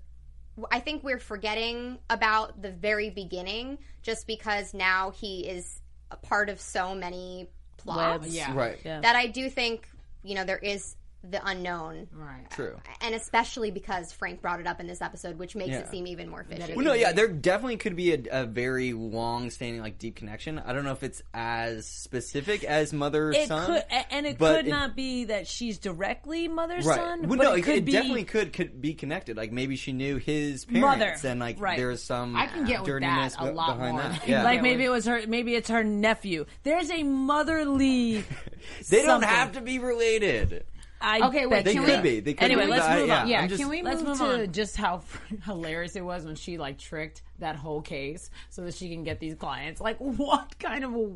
[0.70, 5.80] I think we're forgetting about the very beginning just because now he is
[6.10, 8.22] a part of so many plots.
[8.24, 8.34] Webs.
[8.34, 8.54] Yeah.
[8.54, 9.00] right, Yeah.
[9.00, 9.88] That I do think,
[10.22, 10.96] you know, there is
[11.28, 12.06] the unknown.
[12.12, 12.48] Right.
[12.50, 12.76] true.
[13.00, 15.78] And especially because Frank brought it up in this episode, which makes Yeah.
[15.80, 16.74] it seem even more fishy.
[16.74, 20.60] Well, no, yeah, there definitely could be a, a very long-standing, like, deep connection.
[20.60, 23.66] I don't know if it's as specific as mother It son.
[23.66, 26.84] could, and it could it- not be that she's directly mother Right.
[26.96, 27.20] son.
[27.28, 29.36] well, but no, it it, could it be definitely could could be connected.
[29.36, 30.96] Like maybe she knew his Mother.
[31.06, 31.76] parents, and like Right.
[31.76, 34.02] there's some I can get with that a lot behind more.
[34.02, 34.28] that.
[34.28, 34.44] Yeah.
[34.44, 35.22] like maybe it was her.
[35.26, 36.46] Maybe it's her nephew.
[36.62, 38.24] There's a motherly.
[38.90, 40.64] they don't have to be related.
[41.00, 42.20] I Okay, bet wait, They can could we- be.
[42.20, 42.70] They could Anyway, be.
[42.70, 43.28] let's move yeah, on.
[43.28, 44.52] Yeah, I'm just- can we move, move to on.
[44.52, 45.02] just how
[45.44, 49.20] hilarious it was when she like tricked that whole case so that she can get
[49.20, 49.80] these clients?
[49.80, 51.10] Like, what kind of a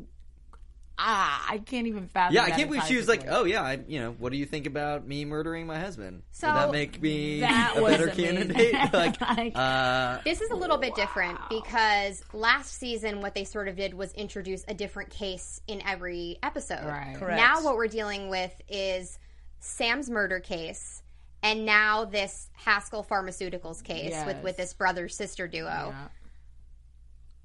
[0.99, 1.47] ah?
[1.49, 2.35] I can't even fathom.
[2.35, 4.45] Yeah, I can't believe she was like, "Oh yeah, I, you know, what do you
[4.45, 6.21] think about me murdering my husband?
[6.31, 8.25] So- Would that make me That a better amazing.
[8.25, 13.45] candidate?" like, Like- uh, This is a little bit different because last season, what they
[13.45, 16.85] sort of did was introduce a different case in every episode.
[16.85, 17.15] Right.
[17.17, 17.37] Correct.
[17.37, 19.17] Now, what we're dealing with is
[19.61, 21.01] Sam's murder case.
[21.43, 24.43] And now this Hapstall Pharmaceuticals case with, Yes.
[24.43, 25.63] with this brother sister duo.
[25.95, 26.07] Yeah.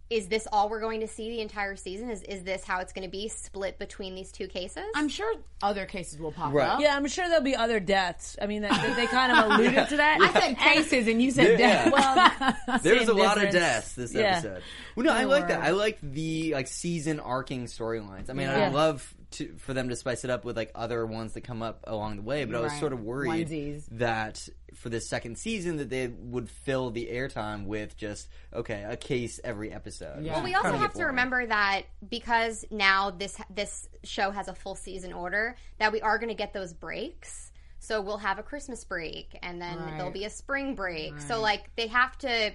[0.09, 2.11] Is this all we're going to see the entire season?
[2.11, 4.85] Is is this how it's going to be split between these two cases?
[4.95, 6.69] I'm sure other cases will pop Right.
[6.69, 6.81] up.
[6.81, 8.37] Yeah, I'm sure there'll be other deaths.
[8.41, 10.19] I mean, they, they kind of alluded to that.
[10.21, 11.91] I said cases and you said Yeah.
[11.91, 12.55] death.
[12.69, 14.37] Well, there was a same lot of deaths this Yeah.
[14.37, 14.63] episode.
[14.95, 15.61] Well, no, I like that.
[15.63, 18.31] I like the like season arcing storylines.
[18.31, 18.67] I mean, Yeah.
[18.67, 21.63] I love to, for them to spice it up with like other ones that come
[21.63, 22.45] up along the way.
[22.45, 22.81] But I was Right.
[22.81, 23.85] sort of worried Onesies.
[23.93, 28.97] that for this second season that they would fill the airtime with just okay a
[28.97, 30.25] case every episode.
[30.25, 30.35] Yeah.
[30.35, 31.09] Well, we Kinda also get have to boring.
[31.09, 36.19] remember that because now this this show has a full season order, that we are
[36.19, 37.53] going to get those breaks.
[37.79, 39.97] So we'll have a Christmas break, and then Right.
[39.97, 41.21] there'll be a spring break.
[41.21, 42.53] So like they have to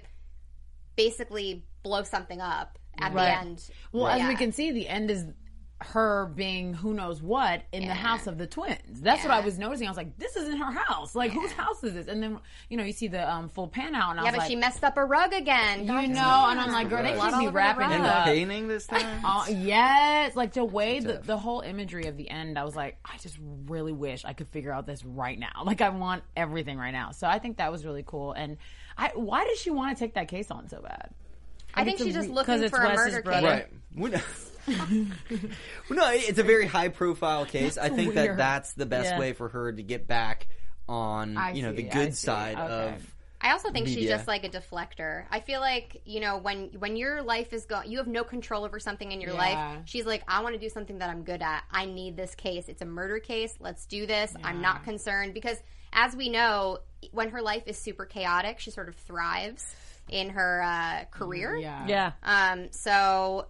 [0.96, 3.26] basically blow something up at Right.
[3.26, 3.70] the end.
[3.92, 4.28] Well, as Yeah.
[4.28, 5.26] we can see, the end is
[5.82, 9.02] her being who knows what in the house of the twins.
[9.02, 9.88] That's what I was noticing.
[9.88, 11.16] I was like, this isn't her house.
[11.16, 12.08] Like, whose house is this?
[12.08, 12.40] And then,
[12.70, 14.50] you know, you see the um, full pan out, and I Yeah, was but like,
[14.50, 15.80] she messed up a rug again.
[15.82, 15.96] you know,
[16.50, 18.00] and I'm like, girl, they Blood keep all me over the wrapping rug.
[18.00, 18.26] it up.
[18.26, 19.26] the painting this time.
[19.26, 22.98] Uh, yes, like the way the, the whole imagery of the end, I was like,
[23.04, 25.48] I just really wish I could figure out this right now.
[25.66, 27.12] Like, I want everything right now.
[27.12, 28.34] So I think that was really cool.
[28.34, 28.58] And
[28.98, 31.12] I, why does she want to take that case on so bad?
[31.74, 33.68] I think it's she's just re- 'cause looking it's for a Wes's murder brother.
[33.96, 34.12] case.
[34.14, 34.22] Right.
[35.90, 36.12] Well, no.
[36.12, 37.78] it's a very high profile case.
[37.78, 39.20] I think that that's the best Yeah.
[39.20, 40.48] way for her to get back
[40.88, 42.26] on, I you know, see, the good see.
[42.26, 42.94] side Okay.
[42.96, 43.16] of.
[43.44, 45.24] I also think she's just like a deflector.
[45.32, 48.64] I feel like you know when when your life is going, you have no control
[48.66, 49.38] over something in your Yeah.
[49.78, 49.82] life.
[49.86, 51.64] She's like, I want to do something that I'm good at.
[51.72, 52.70] I need this case.
[52.70, 53.56] It's a murder case.
[53.60, 54.32] Let's do this.
[54.44, 55.58] I'm not concerned because,
[55.92, 56.80] as we know,
[57.14, 59.66] when her life is super chaotic, she sort of thrives
[60.08, 61.56] in her uh, career.
[61.58, 61.88] Yeah.
[61.88, 62.12] Yeah.
[62.24, 62.68] Um.
[62.72, 63.48] So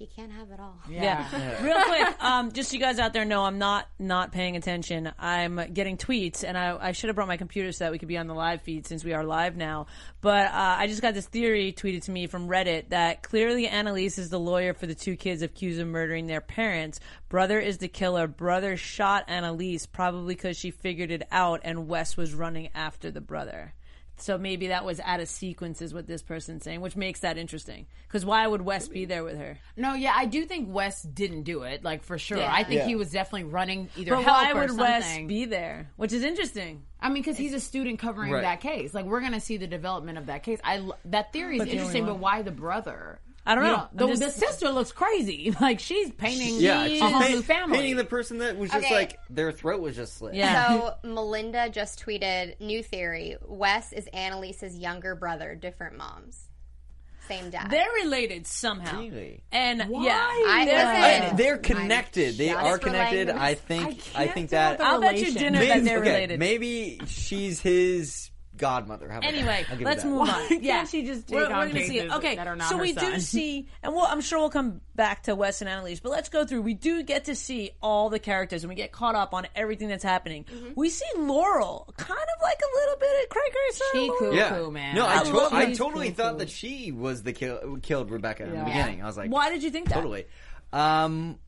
[0.00, 0.78] you can't have it all.
[0.88, 1.62] Yeah.
[1.62, 5.12] Real quick, um, just so you guys out there know, I'm not not paying attention.
[5.18, 8.08] I'm getting tweets, and I, I should have brought my computer so that we could
[8.08, 9.86] be on the live feed since we are live now.
[10.22, 14.16] But uh, I just got this theory tweeted to me from Reddit that clearly Annalise
[14.18, 16.98] is the lawyer for the two kids accused of murdering their parents.
[17.28, 18.26] Brother is the killer.
[18.26, 23.20] Brother shot Annalise probably because she figured it out, and Wes was running after the
[23.20, 23.74] brother.
[24.20, 27.38] So maybe that was out of sequence, is what this person's saying, which makes that
[27.38, 27.86] interesting.
[28.06, 29.58] Because why would Wes be there with her?
[29.76, 32.38] No, yeah, I do think Wes didn't do it, like for sure.
[32.38, 32.52] Yeah.
[32.52, 32.86] I think Yeah.
[32.86, 34.78] he was definitely running either But help why would something.
[34.86, 35.90] Wes be there?
[35.96, 36.82] Which is interesting.
[37.00, 38.42] I mean, because he's a student covering Right.
[38.42, 38.92] that case.
[38.92, 40.58] Like we're gonna see the development of that case.
[40.62, 43.20] I that theory is But the interesting, but why the brother?
[43.46, 43.88] I don't You know.
[43.94, 45.54] the, just- the sister looks crazy.
[45.60, 47.78] Like she's painting Yeah, a she's whole paint- new family.
[47.78, 48.94] painting the person that was just Okay.
[48.94, 50.34] like their throat was just slit.
[50.34, 50.68] Yeah.
[50.68, 56.38] So Melinda just tweeted new theory: Wes is Annalise's younger brother, different moms.
[57.28, 57.70] same dad.
[57.70, 58.98] They're related somehow.
[59.00, 59.42] Really?
[59.52, 60.04] And Why?
[60.04, 60.86] yeah, I- they're.
[61.30, 62.36] I- they're connected.
[62.36, 63.30] They are connected.
[63.30, 64.02] I think.
[64.14, 64.80] I I, think tell that.
[64.80, 65.42] I'll bet you relation.
[65.54, 66.38] dinner that they're okay, related.
[66.40, 68.29] maybe she's his
[68.60, 69.08] godmother.
[69.08, 69.70] How about Anyway, that?
[69.72, 70.10] I'll give let's it that.
[70.10, 70.48] move Why on.
[70.48, 72.02] can't Yeah, she just take we're, on we're gonna see it.
[72.02, 73.20] cases Okay, that are not so her we do son?
[73.20, 76.44] see, and we'll, I'm sure we'll come back to Wes and Annalise, but let's go
[76.44, 76.62] through.
[76.62, 79.88] We do get to see all the characters, and we get caught up on everything
[79.88, 80.44] that's happening.
[80.44, 80.72] Mm-hmm.
[80.76, 83.86] We see Laurel, kind of like a little bit of Craig Grayson.
[83.92, 84.34] She cool.
[84.34, 84.48] Yeah.
[84.56, 84.94] Cool, man.
[84.94, 87.78] No, I, I to- love I these totally cool, thought that she was the kill-
[87.82, 89.02] killed Rebecca in the beginning.
[89.02, 89.94] I was like, Why did you think that?
[89.94, 90.26] Totally.
[90.72, 91.38] Um,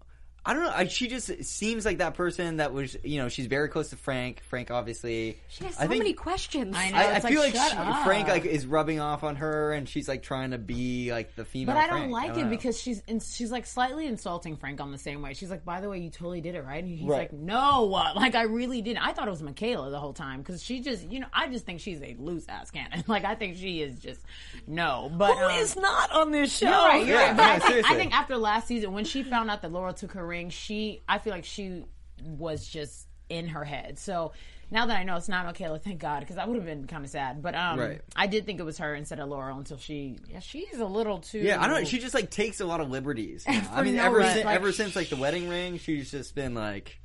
[0.45, 0.73] I don't know.
[0.75, 3.97] I, she just seems like that person that was, you know, she's very close to
[3.97, 4.43] Frank.
[4.49, 5.39] Frank, obviously.
[5.49, 6.75] She has I so think- many questions.
[6.77, 6.97] I know.
[6.97, 8.05] I, I it's feel like, like, she.
[8.05, 11.45] Frank like is rubbing off on her, and she's like trying to be like the
[11.45, 11.75] female.
[11.77, 12.13] But I don't Frank.
[12.13, 12.51] like don't it know.
[12.51, 15.35] because she's and she's like slightly insulting Frank on the same way.
[15.35, 17.19] She's like, "By the way, you totally did it, right?" And he's Right.
[17.19, 17.85] like, "No,
[18.17, 19.07] like I really didn't.
[19.07, 21.65] I thought it was Michaela the whole time because she just, you know, I just
[21.67, 23.05] think she's a loose ass cannon.
[23.13, 24.21] Like I think she is just
[24.67, 25.09] no.
[25.17, 26.67] But Who um, is not on this show?
[26.67, 27.07] You're right.
[27.07, 27.37] You're Yeah, right.
[27.37, 29.93] But no, I, think, I think after last season, when she found out that Laura
[29.93, 31.85] took her ring, she, I feel like she
[32.23, 33.99] was just in her head.
[33.99, 34.33] So
[34.71, 37.05] now that I know it's not Michaela, thank God, because I would have been kind
[37.05, 37.43] of sad.
[37.43, 38.01] But um, Right.
[38.17, 41.19] I did think it was her instead of Laura until she, yeah, she's a little
[41.19, 41.39] too.
[41.39, 41.81] Yeah, I don't.
[41.81, 41.85] know.
[41.85, 43.45] She just like takes a lot of liberties.
[43.49, 46.55] I mean, no ever since Like, ever since like the wedding ring, she's just been
[46.55, 46.99] like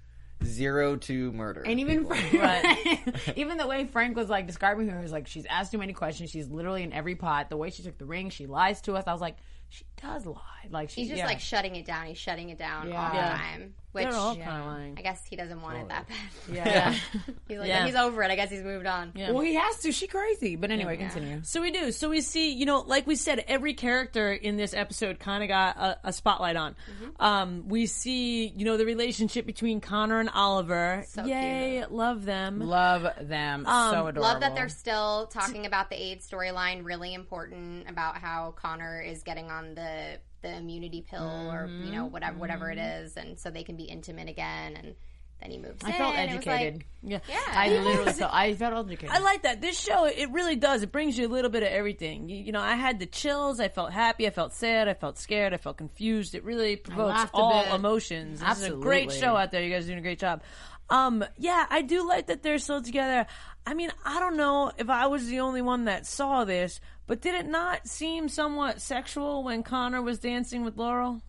[0.44, 1.62] zero to murder.
[1.66, 2.06] And even.
[2.06, 5.94] Frank, even the way Frank was like describing her is like she's asked too many
[5.94, 6.30] questions.
[6.30, 7.50] She's literally in every pot.
[7.50, 9.06] The way she took the ring, she lies to us.
[9.08, 9.38] I was like,
[9.70, 10.42] she does lie.
[10.70, 11.26] Like she, He's just yeah.
[11.28, 12.06] like shutting it down.
[12.08, 13.02] He's shutting it down Yeah.
[13.02, 13.74] all the time.
[13.98, 14.46] Which They're all Yeah.
[14.46, 14.96] kind of lying.
[14.98, 16.18] I guess he doesn't want it that bad.
[16.54, 16.92] yeah.
[17.48, 17.86] He's like, Yeah.
[17.86, 18.32] he's over it.
[18.32, 19.12] I guess he's moved on.
[19.16, 19.32] Yeah.
[19.32, 19.92] well, he has to.
[19.92, 20.56] She crazy.
[20.56, 21.10] But anyway, Yeah.
[21.10, 21.42] continue.
[21.44, 21.92] So we do.
[21.92, 25.50] So we see, you know, like we said, every character in this episode kind of
[25.50, 26.74] got a, a spotlight on.
[26.74, 27.24] Mm-hmm.
[27.24, 31.04] Um, we see, you know, the relationship between Connor and Oliver.
[31.08, 32.60] So Yay, love them.
[32.60, 33.66] Love them.
[33.66, 34.22] Um, so adorable.
[34.22, 36.86] Love that they're still talking about the AIDS storyline.
[36.86, 41.92] Really important about how Connor is getting on the the immunity pill or you Mm-hmm.
[41.94, 44.76] know whatever whatever it is, and so they can be intimate again.
[44.76, 44.96] And
[45.42, 45.84] then he moves.
[45.84, 45.94] I in.
[45.96, 46.74] felt educated.
[46.76, 47.20] like- yeah.
[47.30, 48.34] yeah, I literally felt.
[48.34, 49.16] I felt educated.
[49.16, 49.62] I like that.
[49.62, 50.82] This show, it really does.
[50.82, 52.28] It brings you a little bit of everything.
[52.28, 53.60] You, you know, I had the chills.
[53.60, 54.26] I felt happy.
[54.26, 54.88] I felt sad.
[54.88, 55.54] I felt scared.
[55.54, 56.34] I felt confused.
[56.34, 57.74] It really provokes all bit.
[57.74, 58.40] emotions.
[58.40, 59.62] This is a great show out there.
[59.62, 60.42] You guys are doing a great job.
[60.90, 63.28] Um, yeah, I do like that they're still together.
[63.66, 67.22] I mean, I don't know if I was the only one that saw this, but
[67.22, 71.22] did it not seem somewhat sexual when Connor was dancing with Laurel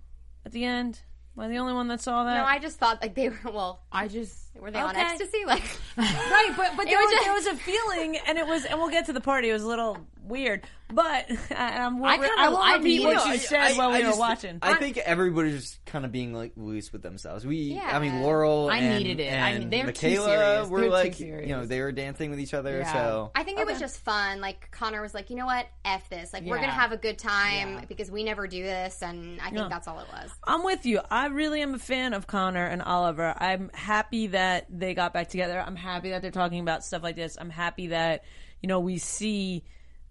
[0.47, 1.01] at the end?
[1.37, 2.37] Am I the only one that saw that?
[2.37, 3.39] No, I just thought like they were.
[3.45, 4.48] Well, I just.
[4.61, 5.01] Were they on Okay.
[5.01, 5.39] ecstasy?
[5.47, 5.63] Like,
[5.97, 8.79] Right, but but there was was, just- there was a feeling, and it was, and
[8.79, 9.51] we'll get to the party.
[9.51, 13.05] It was a little weird, but um, I I, kinda- I won't I repeat need-
[13.07, 14.59] what you I- said I- while we I were just- watching.
[14.63, 17.47] I think everybody's just kind of being like loose with themselves.
[17.47, 17.97] We, Yeah.
[17.97, 18.69] I mean, Laurel.
[18.71, 19.33] I and, needed it.
[19.33, 20.69] I And mean, they're too Michaela serious.
[20.69, 22.79] were They're too like, you know, they were dancing with each other.
[22.79, 22.93] Yeah.
[22.93, 24.41] So I think it was just fun.
[24.41, 26.33] Like Connor was like, you know what, f this.
[26.33, 26.63] Like we're Yeah.
[26.63, 27.85] gonna have a good time Yeah.
[27.89, 29.69] because we never do this, and I think Yeah.
[29.71, 30.31] that's all it was.
[30.45, 31.01] I'm with you.
[31.11, 33.35] I really am a fan of Connor and Oliver.
[33.39, 35.63] I'm happy that they got back together.
[35.65, 37.37] I'm happy that they're talking about stuff like this.
[37.39, 38.25] I'm happy that
[38.63, 39.65] you know we see.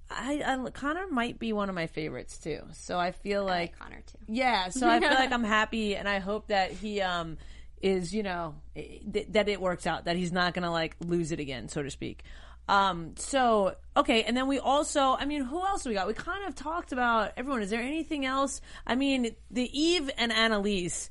[0.10, 2.62] I, I Connor might be one of my favorites too.
[2.74, 4.18] So I feel I like like Connor too.
[4.28, 7.38] Yeah, so I feel like I'm happy, and I hope that he um
[7.82, 11.40] is you know th- that it works out, that he's not gonna like lose it
[11.40, 12.24] again, so to speak.
[12.70, 16.06] Um, so okay, and then we also, I mean, who else we got?
[16.06, 17.62] We kind of talked about everyone.
[17.62, 18.62] Is there anything else?
[18.86, 21.10] I mean, the Eve and Annalise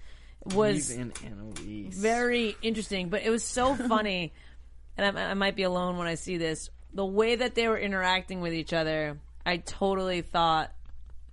[0.55, 1.97] was Eve and Annalise.
[1.97, 4.33] very interesting, but it was so funny,
[4.97, 6.71] and I, I might be alone when I see this.
[6.93, 10.73] The way that they were interacting with each other, I totally thought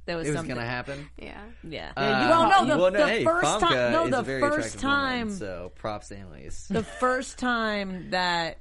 [0.05, 0.55] there was, it was something.
[0.55, 1.09] gonna happen.
[1.17, 1.41] Yeah.
[1.63, 1.91] Yeah.
[1.95, 3.91] Uh, well, no, the, well, no, the hey, first Famke time.
[3.93, 5.19] No, the first time.
[5.27, 6.67] woman, so props to Annalise.
[6.67, 8.57] the first time that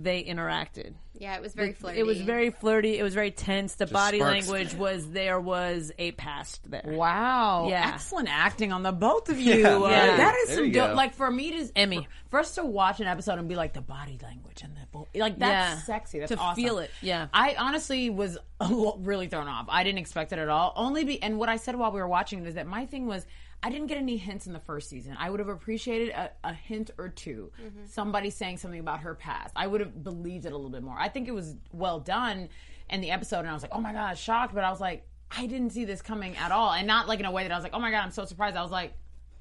[0.00, 0.94] they interacted.
[1.14, 1.98] Yeah, it was very flirty.
[1.98, 2.96] It was very flirty.
[2.96, 3.74] It was very tense.
[3.74, 4.48] The body sparks.
[4.48, 6.82] language was there was a past there.
[6.84, 7.66] Wow.
[7.68, 7.90] Yeah.
[7.92, 9.54] Excellent acting on the both of you.
[9.56, 10.16] Yeah, Uh, yeah.
[10.16, 10.94] That is There some dope.
[10.96, 12.06] Like for me to Emmy.
[12.30, 14.86] first to watch an episode and be like the body language and the
[15.18, 15.82] like that's Yeah.
[15.82, 16.18] sexy.
[16.20, 16.62] That's To awesome.
[16.62, 17.28] feel it, yeah.
[17.32, 18.38] I honestly was
[18.70, 19.66] really thrown off.
[19.68, 20.72] I didn't expect it at all.
[20.76, 23.06] Only be and what I said while we were watching it is that my thing
[23.06, 23.26] was
[23.62, 25.16] I didn't get any hints in the first season.
[25.18, 27.86] I would have appreciated a, a hint or 2 mm-hmm.
[27.86, 29.52] Somebody saying something about her past.
[29.56, 30.96] I would have believed it a little bit more.
[30.98, 32.48] I think it was well done
[32.88, 34.54] in the episode, and I was like, oh my god, shocked.
[34.54, 37.26] But I was like, I didn't see this coming at all, and not like in
[37.26, 38.56] a way that I was like, oh my god, I'm so surprised.
[38.56, 38.94] I was like,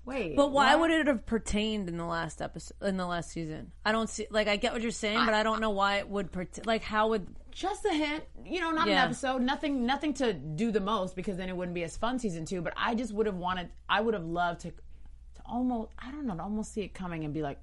[0.07, 0.89] wait, But why what?
[0.89, 2.75] would it have pertained in the last episode?
[2.81, 4.25] In the last season, I don't see.
[4.31, 6.31] Like, I get what you're saying, but I don't know why it would.
[6.31, 7.27] Pert- like, how would?
[7.51, 9.01] just a hint, you know, not Yeah.
[9.01, 12.19] an episode, nothing, nothing to do the most because then it wouldn't be as fun
[12.19, 12.61] season two.
[12.61, 16.27] But I just would have wanted, I would have loved to, to almost, I don't
[16.27, 17.59] know, to almost see it coming and be like,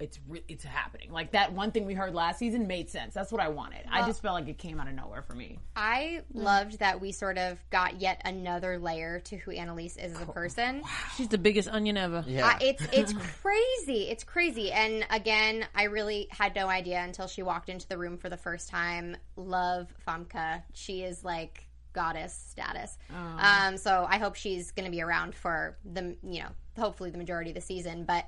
[0.00, 1.10] it's re- it's happening.
[1.10, 3.14] Like that one thing we heard last season made sense.
[3.14, 3.84] That's what I wanted.
[3.90, 5.58] I just felt like it came out of nowhere for me.
[5.74, 10.22] I loved that we sort of got yet another layer to who Annalise is as
[10.22, 10.82] a person.
[11.16, 12.24] She's the biggest onion ever.
[12.26, 12.46] Yeah.
[12.46, 14.08] Uh, it's it's crazy.
[14.08, 14.70] It's crazy.
[14.70, 18.36] And again, I really had no idea until she walked into the room for the
[18.36, 19.16] first time.
[19.36, 20.62] Love Famke.
[20.74, 22.96] She is like goddess status.
[23.38, 27.18] Um, so I hope she's going to be around for the you know hopefully the
[27.18, 28.04] majority of the season.
[28.04, 28.26] But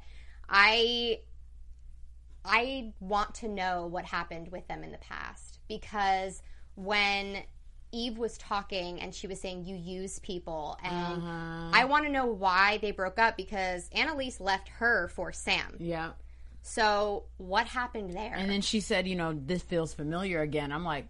[0.49, 1.21] I
[2.45, 6.43] I want to know what happened with them in the past because
[6.75, 7.43] when
[7.93, 11.23] Eve was talking and she was saying you use people and
[11.75, 15.77] I want to know why they broke up because Annalise left her for Sam.
[15.79, 16.11] Yeah.
[16.63, 18.35] So what happened there?
[18.35, 20.73] And then she said, you know, this feels familiar again.
[20.73, 21.09] I'm like,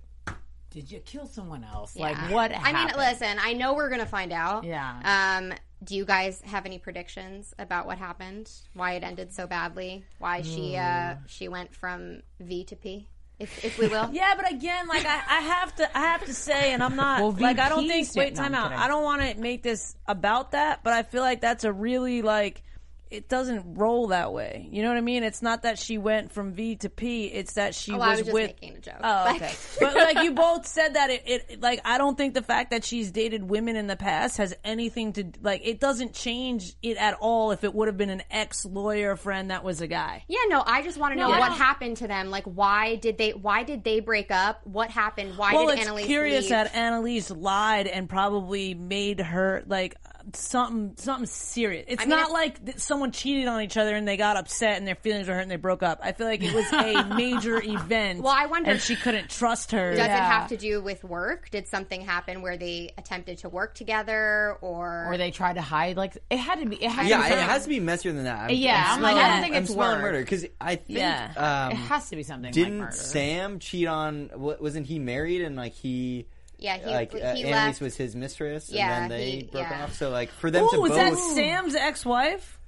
[0.70, 1.96] did you kill someone else?
[1.96, 2.30] Like Yeah.
[2.32, 4.64] what I mean, listen, I know we're gonna find out.
[4.64, 5.38] Yeah.
[5.38, 5.52] Um,
[5.82, 8.50] do you guys have any predictions about what happened?
[8.74, 10.04] Why it ended so badly?
[10.18, 13.08] Why she uh she went from V to P?
[13.38, 14.10] If if we will.
[14.12, 17.20] Yeah, but again, like I, I have to, I have to say, and I'm not
[17.22, 18.08] Well, like I don't think.
[18.14, 18.64] Wait, did- no, time out.
[18.70, 18.78] kidding.
[18.84, 22.20] I don't want to make this about that, but I feel like that's a really
[22.22, 22.62] like.
[23.10, 24.68] It doesn't roll that way.
[24.70, 25.24] You know what I mean?
[25.24, 27.24] It's not that she went from V to P.
[27.26, 28.46] It's that she Oh, was, I was just with.
[28.46, 28.94] making a joke.
[29.02, 29.54] Oh, Like- okay.
[29.80, 32.84] but like you both said that it, it like I don't think the fact that
[32.84, 37.14] she's dated women in the past has anything to like it doesn't change it at
[37.14, 40.24] all if it would have been an ex lawyer friend that was a guy.
[40.28, 42.30] Yeah, no, I just want to know I what happened to them.
[42.30, 43.30] Like, why did they?
[43.30, 44.64] Why did they break up?
[44.66, 45.36] What happened?
[45.36, 45.56] Why did?
[45.56, 46.50] well, did it's Annalise curious leave?
[46.50, 49.96] that Annalise lied and probably made her like
[50.34, 51.84] something something serious.
[51.88, 54.78] It's mean, not it's- like th- someone cheated on each other and they got upset
[54.78, 56.00] and their feelings were hurt and they broke up.
[56.02, 58.22] I feel like it was a major event.
[58.22, 59.90] Well, I wonder- and she couldn't trust her.
[59.90, 61.50] Does it have to do with work?
[61.50, 65.96] Did something happen where they attempted to work together, or or they tried to hide.
[65.96, 66.76] Like it had to be.
[66.82, 68.50] It had to Yeah, be it has to be messier than that.
[68.50, 70.02] I'm, Yeah, I'm like, I don't smelling- think I'm it's smelling work.
[70.02, 71.32] murder because I think Yeah.
[71.36, 72.52] um, It has to be something.
[72.52, 72.92] didn't like.
[72.92, 74.30] Sam cheat on?
[74.34, 76.26] Wasn't he married and like he?
[76.60, 77.80] Yeah, he, like he uh, Annalise left.
[77.80, 79.84] was his mistress, Yeah, and then they he- broke yeah.
[79.84, 79.94] off.
[79.94, 82.58] So like for them to Oh, is both, that Sam's ex-wife?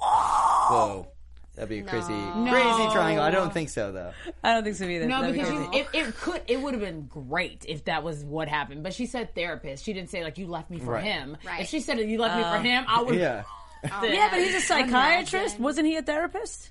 [0.00, 1.06] whoa,
[1.54, 3.22] that'd be a crazy, crazy triangle.
[3.24, 4.12] I don't think so though.
[4.42, 5.06] I don't think so either.
[5.06, 5.76] No, That'd be because crazy.
[5.78, 8.82] you, it, it could it would have been great if that was what happened.
[8.82, 9.84] But she said therapist.
[9.84, 11.04] She didn't say like you left me for Right.
[11.04, 11.36] him.
[11.46, 11.60] Right.
[11.62, 13.14] If she said you left me for him, I would.
[13.14, 13.44] Yeah,
[13.84, 15.32] yeah, but he's a psychiatrist.
[15.56, 15.62] Imagine.
[15.62, 16.70] Wasn't he a therapist?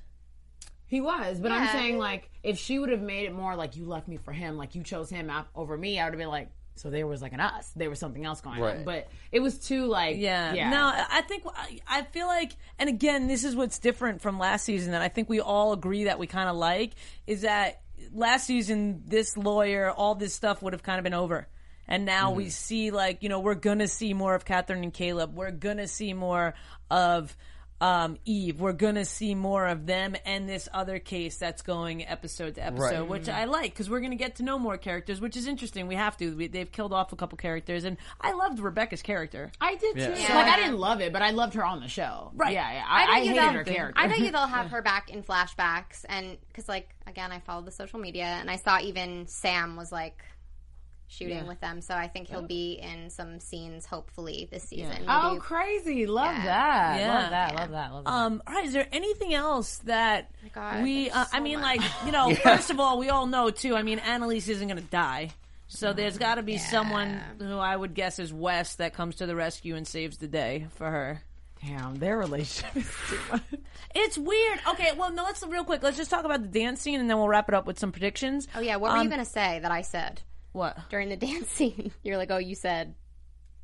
[0.91, 3.85] He was, but I'm saying like if she would have made it more like you
[3.85, 6.27] left me for him, like you chose him out over me, I would have been
[6.27, 8.83] like, so there was like an us, there was something else going on.
[8.83, 10.53] But it was too like Yeah.
[10.53, 10.69] yeah.
[10.69, 14.65] No, I think I- I feel like, and again, this is what's different from last
[14.65, 16.91] season that I think we all agree that we kind of like
[17.25, 17.83] is that
[18.13, 21.47] last season this lawyer, all this stuff would have kind of been over.
[21.87, 22.49] And now we mm-hmm.
[22.49, 25.35] see like, you know, we're gonna see more of Catherine and Caleb.
[25.35, 26.53] We're gonna see more
[26.89, 27.33] of
[27.81, 28.61] um, Eve.
[28.61, 32.99] We're gonna see more of them and this other case that's going episode to episode,
[33.01, 33.07] Right.
[33.09, 35.87] which I like because we're gonna get to know more characters, which is interesting.
[35.87, 36.35] We have to.
[36.35, 39.51] We, they've killed off a couple characters, and I loved Rebecca's character.
[39.59, 40.01] I did too.
[40.01, 40.35] Yeah.
[40.35, 42.31] Like I didn't love it, but I loved her on the show.
[42.35, 42.53] Right.
[42.53, 42.85] Yeah, yeah.
[42.87, 44.01] I, I, bet you hated her character.
[44.01, 47.65] I bet you they'll have her back in flashbacks, and because like again, I followed
[47.65, 50.23] the social media, and I saw even Sam was like
[51.11, 55.03] shooting with them, so I think he'll be in some scenes hopefully this season.
[55.07, 56.05] Oh, Maybe- crazy!
[56.07, 56.43] Love Yeah.
[56.45, 56.99] that.
[56.99, 57.13] Yeah.
[57.21, 57.55] Love that.
[57.55, 57.93] Love that.
[57.93, 58.09] Love that.
[58.11, 61.03] Um, all right, is there anything else that God, we?
[61.09, 61.77] there's Uh, I mean, much.
[61.79, 63.75] like you know, first of all, we all know too.
[63.75, 65.31] I mean, Annalise isn't going to die,
[65.67, 69.25] so there's got to be someone who I would guess is Wes that comes to
[69.25, 71.21] the rescue and saves the day for her.
[71.63, 73.41] Damn, their relationship is too much.
[73.93, 74.59] It's weird.
[74.69, 75.83] Okay, well, no, let's real quick.
[75.83, 77.91] Let's just talk about the dance scene, and then we'll wrap it up with some
[77.91, 78.47] predictions.
[78.55, 80.21] Oh yeah, what were you Um, gonna say that I said
[80.51, 80.77] What?
[80.89, 81.91] during the dance scene?
[82.03, 82.95] You're like, oh, you said.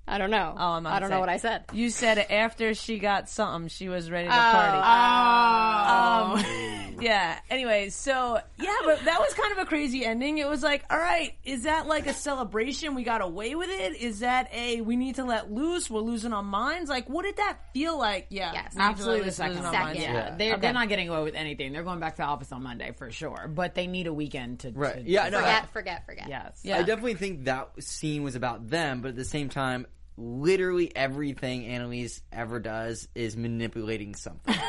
[0.09, 0.53] I don't know.
[0.57, 1.65] Oh, I'm I don't know what I said.
[1.73, 4.37] You said after she got something, she was ready to Oh.
[4.51, 4.77] party.
[4.77, 6.33] Oh.
[6.33, 6.63] Um, oh.
[6.99, 7.37] Yeah.
[7.51, 10.39] Anyway, so yeah, but that was kind of a crazy ending.
[10.39, 12.95] It was like, all right, is that like a celebration?
[12.95, 13.97] We got away with it.
[14.01, 15.91] Is that a we need to let loose?
[15.91, 16.89] We're losing our minds.
[16.89, 18.25] Like, what did that feel like?
[18.29, 18.53] Yeah, Yes.
[18.53, 19.49] we need to let Absolutely the second.
[19.51, 19.85] losing our Second.
[19.85, 19.99] minds.
[20.01, 20.35] Yeah, Yeah.
[20.37, 20.61] they're, Okay.
[20.61, 21.71] they're not getting away with anything.
[21.71, 23.47] They're going back to the office on Monday for sure.
[23.47, 24.71] But they need a weekend to.
[24.71, 24.95] right.
[24.95, 26.29] to- Yeah, no, I, Forget, forget, forget.
[26.29, 26.61] Yes.
[26.63, 26.77] Yeah.
[26.79, 29.85] I definitely think that scene was about them, but at the same time,
[30.17, 34.55] literally everything Annalise ever does is manipulating something.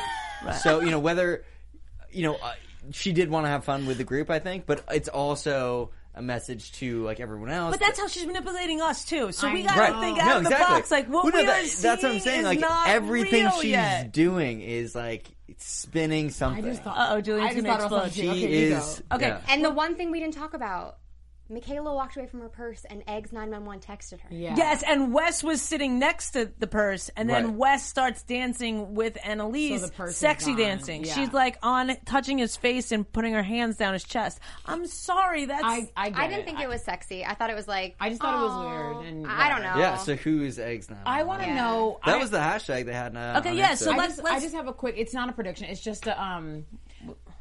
[0.63, 1.43] So you know whether
[2.11, 2.53] you know uh,
[2.91, 6.21] she did want to have fun with the group, I think, but it's also a
[6.21, 7.71] message to like everyone else.
[7.71, 9.33] But that's how she's manipulating us too.
[9.33, 9.99] So we gotta know.
[9.99, 10.75] think No, out of the exactly.
[10.77, 10.91] box.
[10.91, 12.43] Like what Well, no, we that- are seeing that's what I'm saying.
[12.45, 14.13] Like everything she's yet.
[14.13, 15.25] doing is like
[15.57, 16.63] spinning something.
[16.63, 16.97] I just thought.
[16.97, 18.13] Uh-oh, Jillian's I just gonna thought explode.
[18.13, 19.15] she okay, you is go.
[19.17, 19.27] Okay.
[19.27, 19.41] yeah.
[19.49, 20.99] And the one thing we didn't talk about,
[21.49, 24.29] Michaela walked away from her purse and Eggs 911 texted her.
[24.29, 24.55] Yeah.
[24.55, 27.55] Yes, and Wes was sitting next to the purse, and then Right.
[27.55, 30.57] Wes starts dancing with Annalise, So the purse is sexy gone.
[30.59, 31.03] dancing.
[31.05, 31.13] Yeah.
[31.15, 34.39] She's like on touching his face and putting her hands down his chest.
[34.65, 37.25] I'm sorry, that's I, I, get I didn't think it was sexy.
[37.25, 37.95] I thought it was like.
[37.99, 39.77] I just thought it was "Aw." weird and I don't know.
[39.77, 39.97] Yeah.
[39.97, 40.97] So who is eggs now?
[41.05, 41.55] I want to Yeah.
[41.55, 41.99] know.
[42.05, 43.15] That I, was the hashtag they had.
[43.17, 43.77] Uh, Okay, on yeah, Insta.
[43.77, 44.95] so I let's- just, let's- I just have a quick.
[44.97, 45.65] It's not a prediction.
[45.67, 46.65] It's just a um.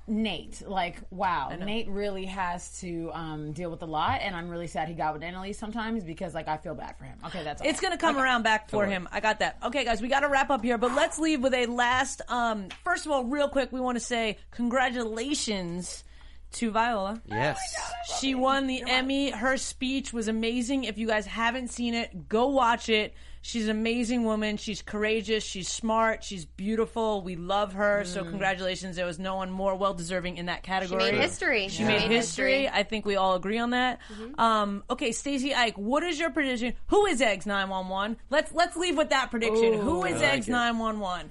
[0.09, 4.67] Nate, like, wow, Nate really has to um, deal with a lot, and I'm really
[4.67, 7.19] sad he got with Annalise sometimes because, like, I feel bad for him.
[7.27, 7.69] Okay, that's all.
[7.69, 8.95] It's gonna come around back for Totally.
[8.95, 9.09] him.
[9.13, 9.59] I got that.
[9.63, 12.23] Okay, guys, we got to wrap up here, but let's leave with a last.
[12.29, 16.05] Um, first of all, real quick, we want to say congratulations
[16.53, 17.21] to Viola.
[17.27, 17.59] Yes.
[18.19, 19.31] She won the Emmy.
[19.31, 20.85] Her speech was amazing.
[20.85, 23.15] If you guys haven't seen it, go watch it.
[23.49, 24.59] She's an amazing woman.
[24.59, 25.42] She's courageous.
[25.42, 26.22] She's smart.
[26.22, 27.22] She's beautiful.
[27.22, 28.05] We love her.
[28.05, 28.94] So congratulations.
[28.94, 31.03] There was no one more well deserving in that category.
[31.03, 31.68] She made history.
[31.68, 32.68] She made history.
[32.68, 34.01] I think we all agree on that.
[34.36, 36.74] Um, okay, Stacy Ike, what is your prediction?
[36.88, 38.18] Who is Eggs nine one one?
[38.28, 39.72] Let's let's leave with that prediction.
[39.76, 40.53] Ooh, Who is I like Eggs it.
[40.53, 41.30] nine one one?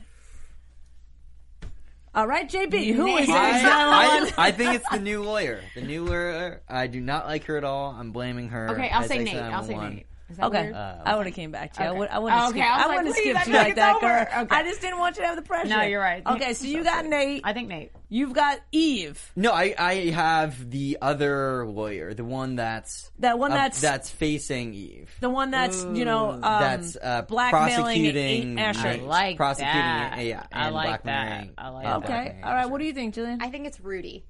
[2.15, 2.95] All right, JB.
[2.95, 3.37] Who is Nate.
[3.37, 4.33] Eggs nine one one?
[4.37, 5.61] I, I think it's the new lawyer.
[5.75, 6.63] The new lawyer.
[6.67, 7.91] I do not like her at all.
[7.91, 8.69] I'm blaming her.
[8.71, 9.35] okay, I'll as say X Nate.
[9.43, 10.07] I'll say Nate.
[10.29, 10.75] Is that Okay, weird?
[10.75, 11.85] I would have came back to you.
[11.85, 11.99] I Okay.
[11.99, 12.09] would.
[12.09, 12.41] I wouldn't.
[12.41, 14.05] Oh, skip, okay, I was I like, wouldn't skip you like that, over.
[14.07, 14.43] girl.
[14.43, 14.55] Okay.
[14.57, 15.69] I just didn't want you to have the pressure.
[15.69, 16.21] No, you're right.
[16.27, 17.41] Okay, so you got Nate.
[17.45, 17.91] I think Nate.
[18.09, 19.31] You've got Eve.
[19.37, 24.09] No, I, I have the other lawyer, the one that's That one uh, that's- that's
[24.09, 25.15] facing Eve.
[25.21, 28.87] The one that's you know um, that's uh, blackmailing prosecuting Asher.
[28.87, 30.25] I like prosecuting that.
[30.25, 31.63] yeah, I like blackmailing, that.
[31.63, 32.09] I like uh, that.
[32.09, 32.69] Okay, all right.
[32.69, 33.37] What do you think, Jillian?
[33.41, 34.25] I think it's Rudy.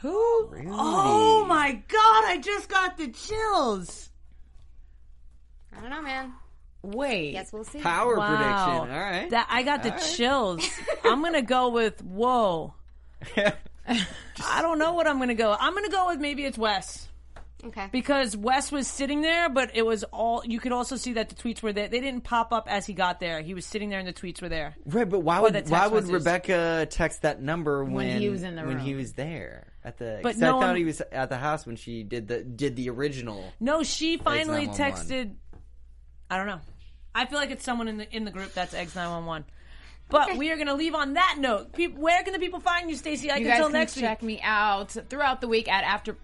[0.00, 0.10] Who?
[0.68, 2.24] Oh my god!
[2.26, 4.10] I just got the chills.
[5.76, 6.32] I don't know, man.
[6.82, 7.32] Wait.
[7.32, 7.78] Guess we'll see.
[7.80, 8.28] Power Wow.
[8.28, 8.94] prediction.
[8.96, 9.30] All right.
[9.30, 10.04] That I got the All right.
[10.16, 10.68] chills.
[11.04, 12.74] I'm gonna go with whoa.
[13.36, 15.56] I don't know what I'm gonna go.
[15.58, 17.08] I'm gonna go with maybe it's Wes.
[17.64, 17.88] Okay.
[17.92, 20.42] because Wes was sitting there, but it was all.
[20.44, 21.86] You could also see that the tweets were there.
[21.86, 23.40] They didn't pop up as he got there.
[23.40, 24.74] He was sitting there, and the tweets were there.
[24.84, 26.10] right, but why would why would messages.
[26.12, 28.84] Rebecca text that number when, he was in the when room.
[28.84, 30.18] he was there at the?
[30.24, 32.42] But 'cause no I thought one- he was at the house when she did the
[32.42, 33.44] did the original.
[33.60, 35.34] No, she finally texted.
[36.32, 36.60] I don't know.
[37.14, 39.44] I feel like it's someone in the in the group that's X nine one one.
[40.08, 41.74] But we are going to leave on that note.
[41.74, 43.30] Peop where can the people find you, Stacy?
[43.30, 44.26] Ike, You guys until can next check week.
[44.38, 46.16] me out throughout the week at after.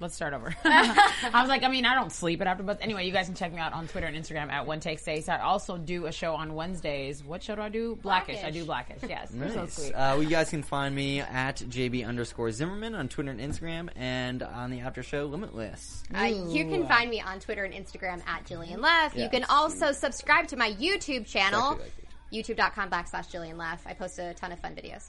[0.00, 0.54] Let's start over.
[0.64, 2.78] I was like, I mean, I don't sleep at AfterBuzz.
[2.80, 5.28] Anyway, you guys can check me out on Twitter and Instagram at One Take Stace.
[5.28, 7.24] I also do a show on Wednesdays.
[7.24, 7.96] What show do I do?
[7.96, 8.42] Blackish.
[8.44, 8.98] I do Blackish.
[9.08, 9.74] Yes, You're so Nice.
[9.74, 9.92] sweet.
[9.92, 13.88] Uh, well, you guys can find me at JB underscore Zimmerman on Twitter and Instagram,
[13.96, 16.04] and on the after show Limitless.
[16.16, 19.16] Uh, you can find me on Twitter and Instagram at Jillian Leff.
[19.16, 21.92] you can also subscribe to my YouTube channel, Exactly like
[22.30, 23.86] youtube.com backslash Jillian Leff.
[23.86, 25.08] I post a ton of fun videos.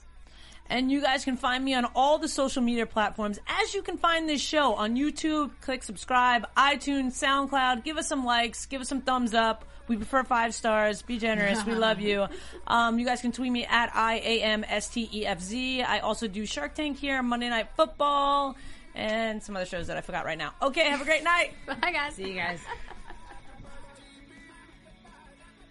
[0.70, 3.98] And you guys can find me on all the social media platforms, as you can
[3.98, 5.50] find this show on YouTube.
[5.60, 7.82] Click subscribe, iTunes, SoundCloud.
[7.82, 9.64] Give us some likes, give us some thumbs up.
[9.88, 11.02] We prefer five stars.
[11.02, 11.66] Be generous.
[11.66, 12.26] We love you.
[12.66, 15.82] Um, you guys can tweet me at I A M S T E F Z.
[15.82, 18.54] I also do Shark Tank here, Monday Night Football,
[18.94, 20.52] and some other shows that I forgot right now.
[20.62, 21.50] Okay, have a great night.
[21.66, 22.14] Bye, guys.
[22.14, 22.60] See you guys.